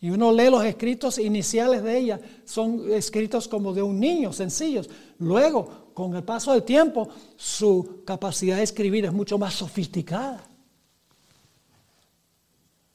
[0.00, 4.90] Y uno lee los escritos iniciales de ella, son escritos como de un niño, sencillos.
[5.18, 10.44] Luego, con el paso del tiempo, su capacidad de escribir es mucho más sofisticada.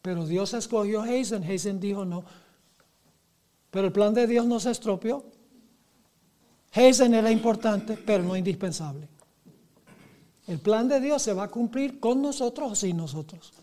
[0.02, 2.24] Pero Dios escogió a Hazen, Hazen dijo no.
[3.72, 5.26] Pero el plan de Dios no se estropeó.
[6.74, 9.08] Hazen era importante, pero no indispensable.
[10.48, 13.54] El plan de Dios se va a cumplir con nosotros o sin nosotros.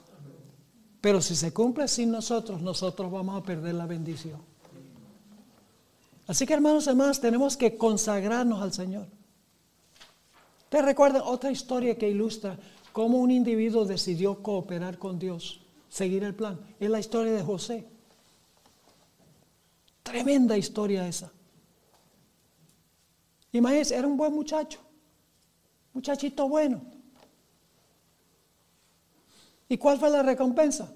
[1.01, 4.41] Pero si se cumple sin nosotros, nosotros vamos a perder la bendición.
[6.27, 9.09] Así que hermanos y hermanas, tenemos que consagrarnos al Señor.
[10.69, 12.57] ¿Te recuerdan otra historia que ilustra
[12.93, 16.61] cómo un individuo decidió cooperar con Dios, seguir el plan?
[16.79, 17.89] Es la historia de José.
[20.05, 21.33] Tremenda historia esa.
[23.53, 24.79] Imagínense, era un buen muchacho,
[25.93, 26.81] muchachito bueno.
[29.69, 30.93] ¿Y cuál fue la recompensa?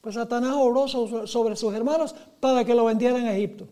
[0.00, 3.68] Pues Satanás obró sobre sus hermanos para que lo vendieran a Egipto.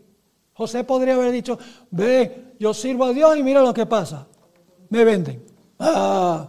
[0.55, 1.59] José podría haber dicho,
[1.91, 4.27] ve, yo sirvo a Dios y mira lo que pasa.
[4.91, 5.45] Me venden.
[5.79, 6.49] Ah.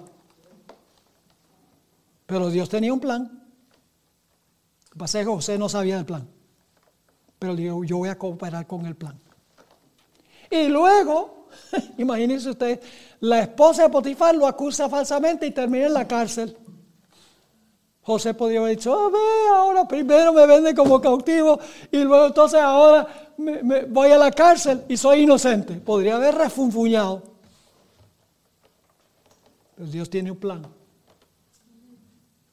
[2.26, 3.24] Pero Dios tenía un plan.
[3.24, 6.28] Lo que pasa es que José no sabía del plan.
[7.38, 9.20] Pero dijo, yo voy a cooperar con el plan.
[10.50, 11.39] Y luego,
[11.98, 12.80] imagínense usted,
[13.20, 16.56] la esposa de Potifar lo acusa falsamente y termina en la cárcel.
[18.02, 19.20] José podría haber dicho, oh, ve,
[19.54, 21.60] ahora primero me venden como cautivo
[21.92, 25.76] y luego entonces ahora me, voy a la cárcel y soy inocente.
[25.76, 27.24] Podría haber refunfuñado.
[29.76, 30.79] Pero Dios tiene un plan.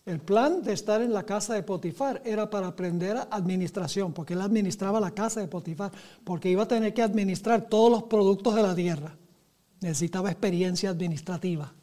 [0.07, 4.41] El plan de estar en la casa de Potifar era para aprender administración, porque él
[4.41, 5.91] administraba la casa de Potifar,
[6.23, 9.17] porque iba a tener que administrar todos los productos de la tierra.
[9.81, 11.75] Necesitaba experiencia administrativa.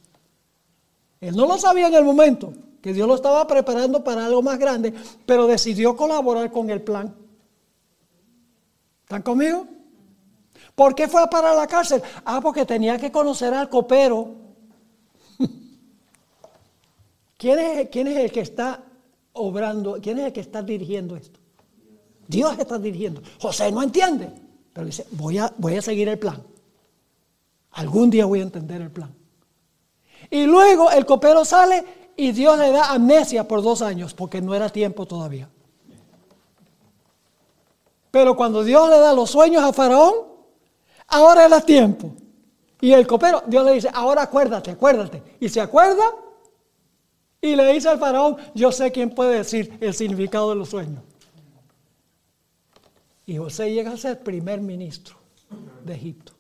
[1.20, 4.58] Él no lo sabía en el momento, que Dios lo estaba preparando para algo más
[4.58, 4.94] grande,
[5.26, 7.14] pero decidió colaborar con el plan.
[9.04, 9.68] ¿Están conmigo?
[10.76, 12.02] ¿Por qué fue a parar la cárcel?
[12.24, 14.43] Ah, porque tenía que conocer al copero.
[17.44, 18.86] ¿Quién es, ¿Quién es el que está
[19.34, 20.00] obrando?
[20.02, 21.42] ¿Quién es el que está dirigiendo esto?
[22.26, 23.22] Dios está dirigiendo.
[23.42, 24.30] José no entiende.
[24.72, 26.42] Pero dice, voy a, voy a seguir el plan.
[27.72, 29.14] Algún día voy a entender el plan.
[30.30, 31.84] Y luego el copero sale
[32.16, 35.50] y Dios le da amnesia por dos años porque no era tiempo todavía.
[38.10, 40.14] Pero cuando Dios le da los sueños a Faraón,
[41.08, 42.14] ahora era tiempo.
[42.80, 45.22] Y el copero, Dios le dice, ahora acuérdate, acuérdate.
[45.42, 46.23] Y se acuerda
[47.44, 51.04] y le dice al faraón, yo sé quién puede decir el significado de los sueños.
[53.26, 55.18] Y José llega a ser primer ministro
[55.84, 56.32] de Egipto.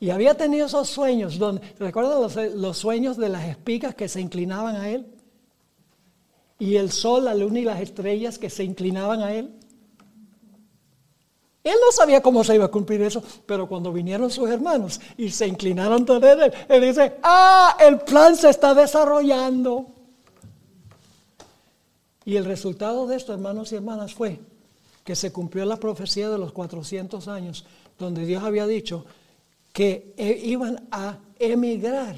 [0.00, 4.20] Y había tenido esos sueños, donde, ¿recuerdan los, los, sueños de las espigas que se
[4.20, 5.06] inclinaban a él?
[6.58, 9.54] Y el sol, la luna y las estrellas que se inclinaban a él.
[11.64, 15.30] Él no sabía cómo se iba a cumplir eso, pero cuando vinieron sus hermanos y
[15.30, 19.86] se inclinaron ante él, él dice, ah, el plan se está desarrollando.
[22.26, 24.40] Y el resultado de esto, hermanos y hermanas, fue
[25.04, 27.64] que se cumplió la profecía de los 400 años,
[27.98, 29.06] donde Dios había dicho
[29.72, 32.16] que e, iban a emigrar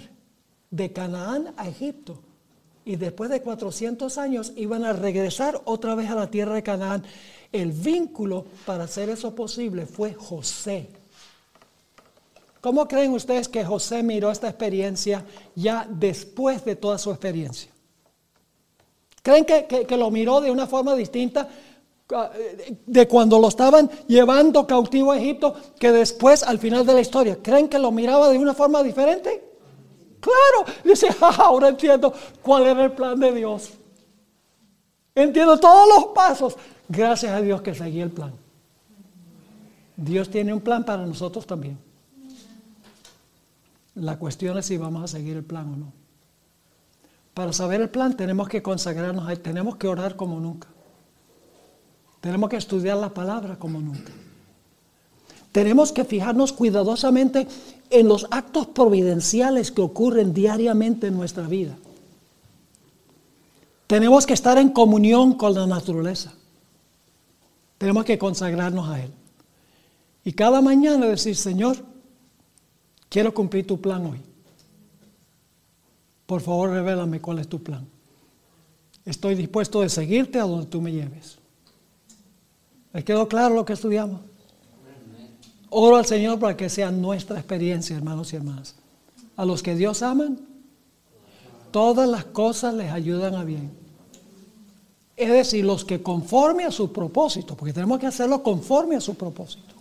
[0.70, 2.18] de Canaán a Egipto.
[2.84, 7.04] Y después de 400 años iban a regresar otra vez a la tierra de Canaán.
[7.52, 10.88] El vínculo para hacer eso posible fue José.
[12.60, 15.24] ¿Cómo creen ustedes que José miró esta experiencia
[15.54, 17.70] ya después de toda su experiencia?
[19.22, 21.48] ¿Creen que, lo miró de una forma distinta
[22.12, 22.30] ah,
[22.86, 27.38] de cuando lo estaban llevando cautivo a Egipto que después al final de la historia?
[27.42, 29.44] ¿Creen que lo miraba de una forma diferente?
[30.20, 33.70] Claro, dice, ah, ahora entiendo cuál era el plan de Dios.
[35.14, 36.56] Entiendo todos los pasos.
[36.88, 38.32] Gracias a Dios que seguí el plan.
[39.96, 41.78] Dios tiene un plan para nosotros también.
[43.94, 45.92] La cuestión es si vamos a seguir el plan o no.
[47.32, 50.68] Para saber el plan tenemos que consagrarnos, tenemos que orar como nunca.
[52.20, 54.12] Tenemos que estudiar la palabra como nunca.
[55.52, 57.46] Tenemos que fijarnos cuidadosamente
[57.88, 61.76] en los actos providenciales que ocurren diariamente en nuestra vida.
[63.86, 66.34] Tenemos que estar en comunión con la naturaleza.
[67.78, 69.10] Tenemos que consagrarnos a Él.
[70.24, 71.76] Y cada mañana decir, Señor,
[73.08, 74.20] quiero cumplir tu plan hoy.
[76.26, 77.86] Por favor, revélame cuál es tu plan.
[79.04, 81.38] Estoy dispuesto a seguirte a donde tú me lleves.
[82.92, 84.20] ¿Les quedó claro lo que estudiamos?
[85.70, 88.74] Oro al Señor para que sea nuestra experiencia, hermanos y hermanas.
[89.36, 90.40] A los que Dios aman,
[91.70, 93.70] todas las cosas les ayudan a bien.
[95.16, 99.14] Es decir, los que conforme a su propósito, porque tenemos que hacerlo conforme a su
[99.14, 99.74] propósito.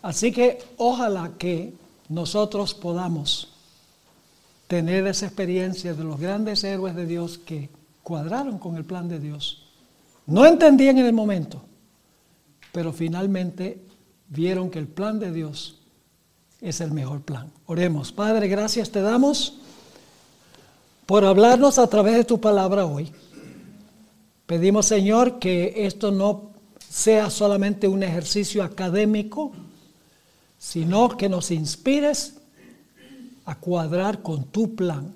[0.00, 1.74] Así que ojalá que
[2.08, 3.48] nosotros podamos
[4.66, 7.68] tener esa experiencia de los grandes héroes de Dios que
[8.02, 9.62] cuadraron con el plan de Dios.
[10.26, 11.62] No entendían en el momento,
[12.72, 13.82] pero finalmente
[14.28, 15.76] vieron que el plan de Dios
[16.60, 17.50] es el mejor plan.
[17.66, 18.12] Oremos.
[18.12, 19.58] Padre, gracias te damos
[21.06, 23.12] por hablarnos a través de tu palabra hoy.
[24.52, 26.50] Pedimos, Señor, que esto no
[26.86, 29.50] sea solamente un ejercicio académico,
[30.58, 32.34] sino que nos inspires
[33.46, 35.14] a cuadrar con tu plan.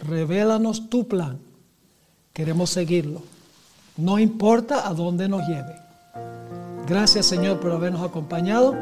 [0.00, 1.38] Revélanos tu plan.
[2.32, 3.22] Queremos seguirlo.
[3.96, 5.76] No importa a dónde nos lleve.
[6.88, 8.74] Gracias Señor por habernos acompañado.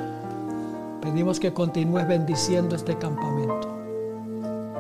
[1.03, 3.69] Pedimos que continúes bendiciendo este campamento.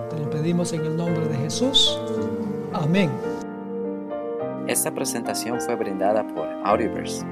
[0.08, 1.98] Te lo pedimos en el nombre de Jesús.
[2.72, 3.10] Amén.
[4.66, 7.24] Esta presentación fue brindada por Audioverse,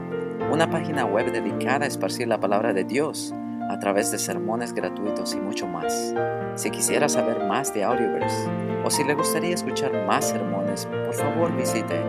[0.51, 3.35] una página web dedicada a esparcir la palabra de Dios
[3.69, 6.15] a través de sermones gratuitos y mucho más.
[6.55, 8.49] Si quisiera saber más de Audioverse
[8.85, 12.01] o si le gustaría escuchar más sermones, por favor visite